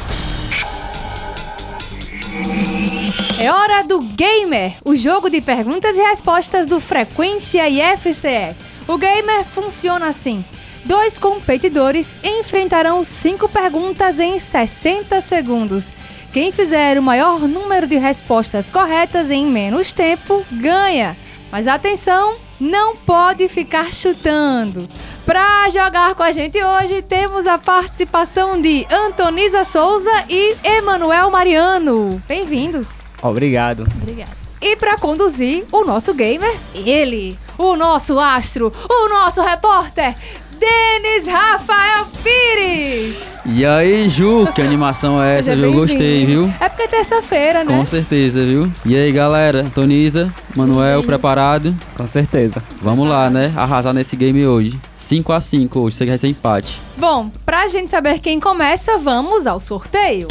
É 3.36 3.50
hora 3.50 3.82
do 3.82 4.00
Gamer, 4.00 4.74
o 4.84 4.94
jogo 4.94 5.28
de 5.28 5.40
perguntas 5.40 5.98
e 5.98 6.02
respostas 6.02 6.68
do 6.68 6.78
Frequência 6.78 7.68
IFCE. 7.68 8.54
O 8.86 8.96
Gamer 8.96 9.44
funciona 9.44 10.06
assim. 10.06 10.44
Dois 10.84 11.18
competidores 11.18 12.16
enfrentarão 12.22 13.04
cinco 13.04 13.48
perguntas 13.48 14.20
em 14.20 14.38
60 14.38 15.20
segundos. 15.20 15.90
Quem 16.32 16.52
fizer 16.52 16.96
o 16.96 17.02
maior 17.02 17.40
número 17.40 17.88
de 17.88 17.96
respostas 17.96 18.70
corretas 18.70 19.32
em 19.32 19.46
menos 19.46 19.92
tempo 19.92 20.44
ganha. 20.52 21.16
Mas 21.50 21.66
atenção, 21.66 22.36
não 22.60 22.96
pode 22.96 23.48
ficar 23.48 23.92
chutando. 23.92 24.88
Para 25.26 25.68
jogar 25.70 26.14
com 26.14 26.22
a 26.22 26.30
gente 26.30 26.62
hoje, 26.62 27.02
temos 27.02 27.46
a 27.48 27.58
participação 27.58 28.60
de 28.60 28.86
Antonisa 28.90 29.64
Souza 29.64 30.24
e 30.28 30.54
Emanuel 30.62 31.30
Mariano. 31.30 32.22
Bem-vindos. 32.28 33.03
Obrigado. 33.28 33.86
Obrigada. 34.02 34.30
E 34.60 34.76
para 34.76 34.96
conduzir 34.96 35.64
o 35.72 35.84
nosso 35.84 36.14
gamer, 36.14 36.54
ele, 36.74 37.38
o 37.58 37.76
nosso 37.76 38.18
astro, 38.18 38.72
o 38.88 39.08
nosso 39.08 39.42
repórter, 39.42 40.14
Denis 40.58 41.26
Rafael 41.26 42.06
Pires. 42.22 43.16
E 43.44 43.66
aí, 43.66 44.08
Ju, 44.08 44.46
que 44.54 44.62
animação 44.62 45.22
é 45.22 45.38
essa, 45.38 45.50
bem-vindo. 45.54 45.76
Gostei, 45.76 46.24
viu? 46.24 46.50
É 46.58 46.68
porque 46.68 46.84
é 46.84 46.88
terça-feira, 46.88 47.62
né? 47.62 47.76
Com 47.76 47.84
certeza, 47.84 48.42
viu? 48.42 48.72
E 48.86 48.96
aí, 48.96 49.12
galera? 49.12 49.64
Toniza, 49.74 50.32
Manuel, 50.56 51.00
Isso. 51.00 51.06
preparado? 51.06 51.74
Com 51.94 52.06
certeza. 52.08 52.62
Vamos 52.80 53.06
lá, 53.06 53.28
né? 53.28 53.52
Arrasar 53.54 53.92
nesse 53.92 54.16
game 54.16 54.46
hoje. 54.46 54.80
5 54.94 55.32
a 55.32 55.40
5 55.42 55.78
hoje, 55.80 55.98
que 55.98 56.06
vai 56.06 56.16
ser 56.16 56.28
empate. 56.28 56.80
Bom, 56.96 57.30
pra 57.44 57.66
gente 57.68 57.90
saber 57.90 58.18
quem 58.20 58.40
começa, 58.40 58.96
vamos 58.96 59.46
ao 59.46 59.60
sorteio. 59.60 60.28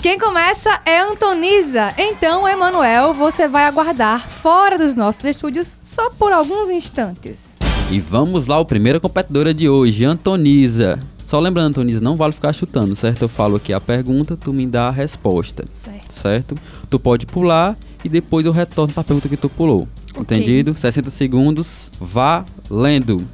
E 0.00 0.02
quem 0.02 0.18
começa 0.18 0.80
é 0.86 0.98
Antonisa. 0.98 1.92
Então, 1.98 2.48
Emanuel, 2.48 3.12
você 3.12 3.46
vai 3.46 3.64
aguardar 3.64 4.26
fora 4.26 4.78
dos 4.78 4.96
nossos 4.96 5.22
estúdios 5.26 5.78
só 5.82 6.08
por 6.08 6.32
alguns 6.32 6.70
instantes. 6.70 7.58
E 7.90 8.00
vamos 8.00 8.46
lá, 8.46 8.58
o 8.58 8.64
primeira 8.64 8.98
competidora 8.98 9.52
de 9.52 9.68
hoje, 9.68 10.06
Antonisa. 10.06 10.98
Só 11.26 11.38
lembrando, 11.38 11.66
Antonisa, 11.68 12.00
não 12.00 12.16
vale 12.16 12.32
ficar 12.32 12.54
chutando, 12.54 12.96
certo? 12.96 13.20
Eu 13.20 13.28
falo 13.28 13.56
aqui 13.56 13.74
a 13.74 13.80
pergunta, 13.80 14.38
tu 14.38 14.54
me 14.54 14.66
dá 14.66 14.88
a 14.88 14.90
resposta, 14.90 15.66
Certo. 15.70 16.14
certo? 16.14 16.54
Tu 16.88 16.98
pode 16.98 17.26
pular 17.26 17.76
e 18.02 18.08
depois 18.08 18.46
eu 18.46 18.52
retorno 18.52 18.94
pra 18.94 19.04
pergunta 19.04 19.28
que 19.28 19.36
tu 19.36 19.50
pulou. 19.50 19.86
Entendido? 20.18 20.74
60 20.74 21.10
segundos, 21.10 21.92
valendo. 22.00 23.28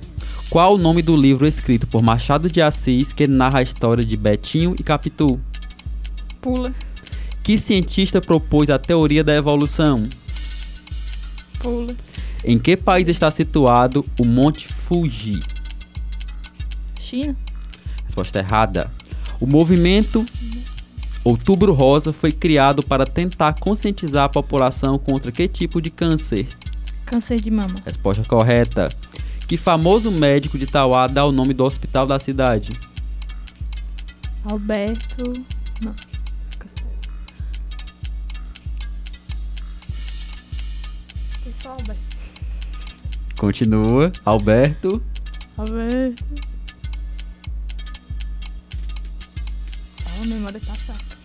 Qual 0.50 0.74
o 0.74 0.78
nome 0.78 1.00
do 1.00 1.16
livro 1.16 1.46
escrito 1.46 1.86
por 1.86 2.02
Machado 2.02 2.50
de 2.50 2.60
Assis 2.60 3.12
que 3.12 3.28
narra 3.28 3.60
a 3.60 3.62
história 3.62 4.04
de 4.04 4.16
Betinho 4.16 4.74
e 4.76 4.82
Capitu? 4.82 5.38
Pula. 6.46 6.72
Que 7.42 7.58
cientista 7.58 8.20
propôs 8.20 8.70
a 8.70 8.78
teoria 8.78 9.24
da 9.24 9.34
evolução? 9.34 10.08
Pula. 11.58 11.92
Em 12.44 12.56
que 12.56 12.76
país 12.76 13.08
está 13.08 13.32
situado 13.32 14.06
o 14.16 14.24
Monte 14.24 14.68
Fuji? 14.68 15.42
China. 17.00 17.36
Resposta 18.04 18.38
errada. 18.38 18.88
O 19.40 19.46
movimento 19.46 20.24
Outubro 21.24 21.72
Rosa 21.72 22.12
foi 22.12 22.30
criado 22.30 22.80
para 22.80 23.04
tentar 23.04 23.58
conscientizar 23.58 24.26
a 24.26 24.28
população 24.28 25.00
contra 25.00 25.32
que 25.32 25.48
tipo 25.48 25.82
de 25.82 25.90
câncer? 25.90 26.46
Câncer 27.04 27.40
de 27.40 27.50
mama. 27.50 27.74
Resposta 27.84 28.22
correta. 28.22 28.88
Que 29.48 29.56
famoso 29.56 30.12
médico 30.12 30.56
de 30.56 30.66
Tauá 30.66 31.08
dá 31.08 31.26
o 31.26 31.32
nome 31.32 31.52
do 31.52 31.64
hospital 31.64 32.06
da 32.06 32.20
cidade? 32.20 32.70
Alberto. 34.44 35.32
Não. 35.82 36.15
Só 41.66 41.72
Alberto. 41.72 42.16
Continua. 43.36 44.12
Alberto. 44.24 45.02
Alberto. 45.56 46.24
Ah, 50.06 50.22
a 50.22 50.26
memória 50.26 50.60
tá 50.60 50.74
fraca. 50.74 51.16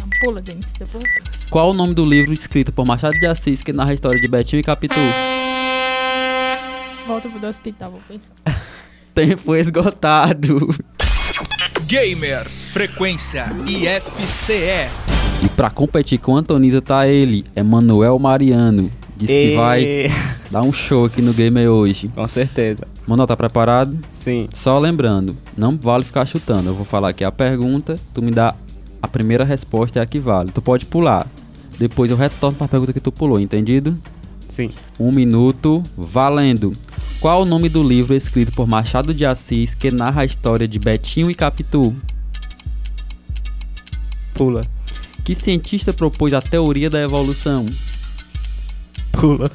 Não, 0.00 0.08
pula, 0.20 0.40
Denis. 0.40 0.72
Depois 0.72 1.04
eu 1.04 1.22
penso. 1.22 1.46
Qual 1.48 1.70
o 1.70 1.74
nome 1.74 1.94
do 1.94 2.04
livro 2.04 2.32
escrito 2.32 2.72
por 2.72 2.84
Machado 2.84 3.14
de 3.18 3.26
Assis 3.26 3.62
que 3.62 3.72
narra 3.72 3.92
a 3.92 3.94
história 3.94 4.20
de 4.20 4.28
Betinho 4.28 4.60
e 4.60 4.64
Capitu? 4.64 4.96
Volta 7.06 7.28
pro 7.28 7.46
hospital, 7.46 7.92
vou 7.92 8.00
pensar. 8.08 8.32
Tempo 9.14 9.54
esgotado. 9.54 10.68
Gamer 11.86 12.44
Frequência 12.50 13.46
IFCE. 13.66 15.05
Pra 15.56 15.70
competir 15.70 16.18
com 16.18 16.36
a 16.36 16.40
Antonisa 16.40 16.82
tá 16.82 17.08
ele, 17.08 17.44
Emanuel 17.56 18.18
Mariano. 18.18 18.90
Diz 19.16 19.30
que 19.30 19.52
E- 19.52 19.56
vai 19.56 20.12
dar 20.50 20.60
um 20.62 20.72
show 20.72 21.06
aqui 21.06 21.22
no 21.22 21.32
Gamer 21.32 21.70
hoje. 21.70 22.08
Com 22.08 22.28
certeza. 22.28 22.86
Manuel, 23.06 23.26
tá 23.26 23.34
preparado? 23.36 23.98
Sim. 24.20 24.48
Só 24.52 24.78
lembrando, 24.78 25.34
não 25.56 25.74
vale 25.76 26.04
ficar 26.04 26.26
chutando. 26.26 26.68
Eu 26.68 26.74
vou 26.74 26.84
falar 26.84 27.08
aqui 27.10 27.24
a 27.24 27.32
pergunta, 27.32 27.98
tu 28.12 28.20
me 28.20 28.30
dá 28.30 28.54
a 29.00 29.08
primeira 29.08 29.44
resposta 29.44 29.98
é 29.98 30.02
a 30.02 30.06
que 30.06 30.18
vale. 30.18 30.50
Tu 30.52 30.60
pode 30.60 30.84
pular. 30.84 31.26
Depois 31.78 32.10
eu 32.10 32.16
retorno 32.16 32.56
pra 32.58 32.68
pergunta 32.68 32.92
que 32.92 33.00
tu 33.00 33.10
pulou, 33.12 33.40
entendido? 33.40 33.96
Sim. 34.48 34.70
Um 35.00 35.10
minuto, 35.10 35.82
valendo. 35.96 36.72
Qual 37.20 37.42
o 37.42 37.44
nome 37.46 37.68
do 37.70 37.82
livro 37.82 38.14
escrito 38.14 38.52
por 38.52 38.66
Machado 38.66 39.14
de 39.14 39.24
Assis 39.24 39.74
que 39.74 39.90
narra 39.90 40.20
a 40.22 40.24
história 40.24 40.68
de 40.68 40.78
Betinho 40.78 41.30
e 41.30 41.34
Capitu? 41.34 41.94
Pula. 44.34 44.60
Que 45.26 45.34
cientista 45.34 45.92
propôs 45.92 46.32
a 46.32 46.40
teoria 46.40 46.88
da 46.88 47.02
evolução? 47.02 47.66
Pula. 49.10 49.50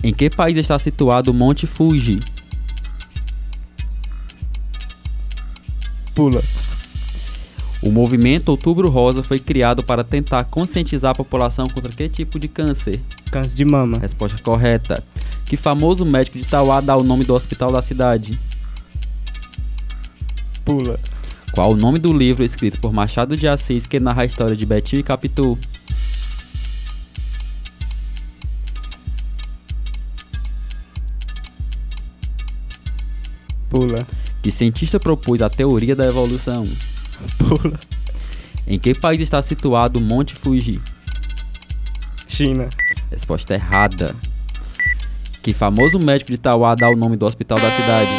Em 0.00 0.14
que 0.14 0.30
país 0.30 0.56
está 0.56 0.78
situado 0.78 1.32
o 1.32 1.34
Monte 1.34 1.66
Fuji? 1.66 2.20
Pula. 6.14 6.40
O 7.82 7.90
movimento 7.90 8.50
Outubro 8.50 8.88
Rosa 8.88 9.24
foi 9.24 9.40
criado 9.40 9.82
para 9.82 10.04
tentar 10.04 10.44
conscientizar 10.44 11.10
a 11.10 11.16
população 11.16 11.66
contra 11.66 11.90
que 11.90 12.08
tipo 12.08 12.38
de 12.38 12.46
câncer? 12.46 13.00
Câncer 13.28 13.56
de 13.56 13.64
mama. 13.64 13.98
Resposta 13.98 14.40
correta. 14.40 15.02
Que 15.44 15.56
famoso 15.56 16.04
médico 16.04 16.38
de 16.38 16.44
Tauá 16.44 16.80
dá 16.80 16.96
o 16.96 17.02
nome 17.02 17.24
do 17.24 17.34
hospital 17.34 17.72
da 17.72 17.82
cidade? 17.82 18.38
Pula. 20.64 21.00
Qual 21.52 21.72
o 21.72 21.76
nome 21.76 21.98
do 21.98 22.10
livro 22.12 22.42
escrito 22.42 22.80
por 22.80 22.94
Machado 22.94 23.36
de 23.36 23.46
Assis 23.46 23.86
que 23.86 24.00
narra 24.00 24.22
a 24.22 24.24
história 24.24 24.56
de 24.56 24.64
Betinho 24.64 25.00
e 25.00 25.02
Capitu? 25.02 25.58
Pula. 33.68 34.06
Que 34.42 34.50
cientista 34.50 34.98
propôs 34.98 35.42
a 35.42 35.50
teoria 35.50 35.94
da 35.94 36.06
evolução? 36.06 36.66
Pula. 37.36 37.78
Em 38.66 38.78
que 38.78 38.94
país 38.94 39.20
está 39.20 39.42
situado 39.42 39.98
o 39.98 40.02
Monte 40.02 40.34
Fuji? 40.34 40.80
China. 42.26 42.70
Resposta 43.10 43.52
errada. 43.52 44.16
Que 45.42 45.52
famoso 45.52 45.98
médico 45.98 46.30
de 46.30 46.38
Tauá 46.38 46.74
dá 46.74 46.88
o 46.88 46.96
nome 46.96 47.16
do 47.16 47.26
hospital 47.26 47.60
da 47.60 47.70
cidade? 47.70 48.10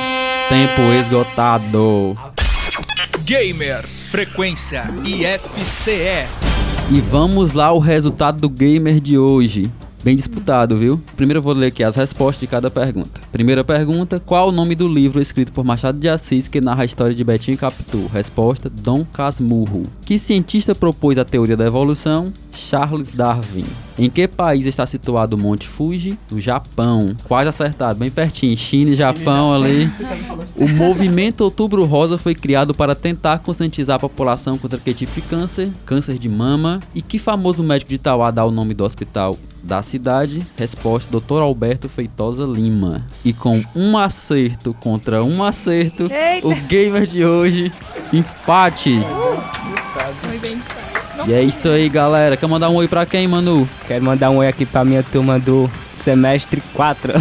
Tempo 0.50 0.82
esgotado. 1.02 2.16
Gamer 3.26 3.88
Frequência 3.88 4.84
IFCE. 5.06 6.28
E 6.92 7.00
vamos 7.00 7.54
lá 7.54 7.72
o 7.72 7.80
resultado 7.80 8.42
do 8.42 8.50
gamer 8.50 9.00
de 9.00 9.18
hoje. 9.18 9.72
Bem 10.04 10.14
disputado, 10.14 10.78
viu? 10.78 11.02
Primeiro 11.16 11.38
eu 11.38 11.42
vou 11.42 11.54
ler 11.54 11.68
aqui 11.68 11.86
as 11.86 11.96
respostas 11.96 12.42
de 12.42 12.48
cada 12.48 12.70
pergunta. 12.70 13.22
Primeira 13.32 13.64
pergunta: 13.64 14.20
Qual 14.20 14.50
o 14.50 14.52
nome 14.52 14.76
do 14.76 14.90
livro 14.90 15.22
escrito 15.22 15.54
por 15.54 15.64
Machado 15.64 15.98
de 15.98 16.10
Assis 16.10 16.50
que 16.50 16.60
narra 16.60 16.82
a 16.82 16.86
história 16.86 17.16
de 17.16 17.24
Betinho 17.24 17.58
Capitu? 17.58 18.08
Resposta: 18.08 18.70
Dom 18.70 19.06
Casmurro. 19.06 19.84
Que 20.06 20.20
cientista 20.20 20.76
propôs 20.76 21.18
a 21.18 21.24
teoria 21.24 21.56
da 21.56 21.66
evolução? 21.66 22.34
Charles 22.54 23.12
Darwin. 23.12 23.66
Em 23.98 24.10
que 24.10 24.28
país 24.28 24.66
está 24.66 24.88
situado 24.88 25.36
o 25.36 25.40
Monte 25.40 25.68
Fuji? 25.68 26.18
No 26.32 26.40
Japão. 26.40 27.16
Quase 27.26 27.50
acertado, 27.50 28.00
bem 28.00 28.10
pertinho. 28.10 28.56
China 28.58 28.92
e 28.92 28.96
Japão 28.96 29.54
ali. 29.54 29.90
O 30.56 30.68
movimento 30.68 31.42
Outubro 31.42 31.86
Rosa 31.86 32.18
foi 32.18 32.34
criado 32.34 32.74
para 32.74 32.96
tentar 32.96 33.40
conscientizar 33.40 33.98
a 33.98 34.00
população 34.00 34.58
contra 34.58 34.80
que 34.80 34.94
tipo 34.94 35.14
de 35.14 35.22
câncer? 35.22 35.70
Câncer 35.86 36.18
de 36.18 36.30
mama. 36.30 36.80
E 36.96 37.02
que 37.02 37.20
famoso 37.20 37.64
médico 37.64 37.90
de 37.90 37.98
Tauá 37.98 38.32
dá 38.32 38.46
o 38.46 38.52
nome 38.52 38.74
do 38.74 38.84
hospital 38.84 39.38
da 39.64 39.82
cidade? 39.82 40.46
Resposta: 40.58 41.20
Dr. 41.20 41.42
Alberto 41.42 41.88
Feitosa 41.88 42.46
Lima. 42.46 43.06
E 43.24 43.32
com 43.32 43.64
um 43.76 43.98
acerto 43.98 44.74
contra 44.74 45.24
um 45.24 45.44
acerto, 45.44 46.10
Eita. 46.12 46.48
o 46.48 46.56
gamer 46.68 47.08
de 47.08 47.26
hoje 47.26 47.72
empate. 48.12 49.00
E 51.28 51.34
é 51.34 51.42
isso 51.42 51.70
aí, 51.70 51.88
galera. 51.90 52.36
Quer 52.36 52.48
mandar 52.48 52.70
um 52.70 52.76
oi 52.76 52.88
pra 52.88 53.06
quem, 53.06 53.28
Manu? 53.28 53.68
Quero 53.88 54.04
mandar 54.04 54.30
um 54.30 54.38
oi 54.38 54.48
aqui 54.48 54.66
pra 54.66 54.84
minha 54.84 55.04
turma 55.04 55.40
do 55.40 55.70
semestre 55.96 56.62
4 56.74 57.14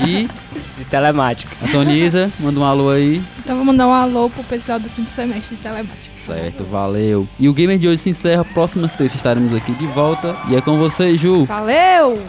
De 0.00 0.28
de 0.78 0.84
telemática. 0.84 1.54
Antoniza, 1.62 2.30
manda 2.38 2.60
um 2.60 2.64
alô 2.64 2.90
aí. 2.90 3.20
Então 3.40 3.56
vou 3.56 3.64
mandar 3.64 3.88
um 3.88 3.92
alô 3.92 4.30
pro 4.30 4.44
pessoal 4.44 4.78
do 4.78 4.88
quinto 4.88 5.10
semestre 5.10 5.56
de 5.56 5.62
telemática. 5.62 6.16
Certo, 6.24 6.64
valeu. 6.64 7.28
E 7.38 7.48
o 7.48 7.52
Gamer 7.52 7.78
de 7.78 7.88
hoje 7.88 7.98
se 7.98 8.10
encerra. 8.10 8.44
Próxima 8.44 8.88
terça 8.88 9.16
estaremos 9.16 9.54
aqui 9.54 9.72
de 9.72 9.86
volta. 9.88 10.36
E 10.48 10.54
é 10.56 10.60
com 10.60 10.78
você, 10.78 11.16
Ju. 11.18 11.44
Valeu! 11.46 12.22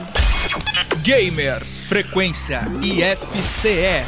Gamer 1.03 1.63
Frequência 1.65 2.61
IFCE. 2.81 4.03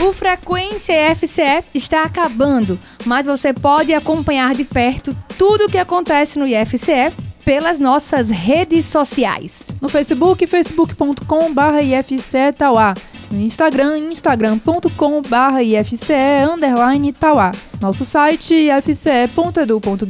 O 0.00 0.12
Frequência 0.12 0.94
FCE 1.14 1.62
está 1.74 2.04
acabando, 2.04 2.78
mas 3.04 3.26
você 3.26 3.52
pode 3.52 3.92
acompanhar 3.94 4.54
de 4.54 4.64
perto 4.64 5.16
tudo 5.38 5.64
o 5.64 5.68
que 5.68 5.78
acontece 5.78 6.38
no 6.38 6.46
IFCE 6.46 7.12
pelas 7.44 7.78
nossas 7.78 8.30
redes 8.30 8.84
sociais. 8.84 9.68
No 9.80 9.88
Facebook, 9.88 10.46
facebook.com.br 10.46 11.80
IFCE 11.82 12.52
Tauá. 12.56 12.94
No 13.30 13.40
Instagram, 13.40 13.98
instagram.com.br 14.10 15.60
IFCE 15.62 16.12
underline 16.52 17.12
Tauá. 17.12 17.52
Nosso 17.80 18.04
site, 18.04 18.54
ifce.edu.br 18.54 20.04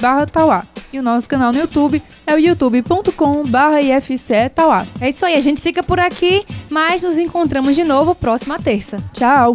barra 0.00 0.26
Tauá. 0.26 0.64
E 0.92 0.98
o 0.98 1.02
nosso 1.02 1.28
canal 1.28 1.52
no 1.52 1.58
YouTube 1.58 2.02
é 2.26 2.34
o 2.34 2.38
youtube.com.br 2.38 3.80
IFCE 3.82 4.48
Tauá. 4.54 4.86
É 5.00 5.08
isso 5.08 5.24
aí, 5.24 5.34
a 5.34 5.40
gente 5.40 5.60
fica 5.60 5.82
por 5.82 6.00
aqui, 6.00 6.44
mas 6.68 7.02
nos 7.02 7.18
encontramos 7.18 7.76
de 7.76 7.84
novo 7.84 8.14
próxima 8.14 8.58
terça. 8.58 8.98
Tchau! 9.12 9.54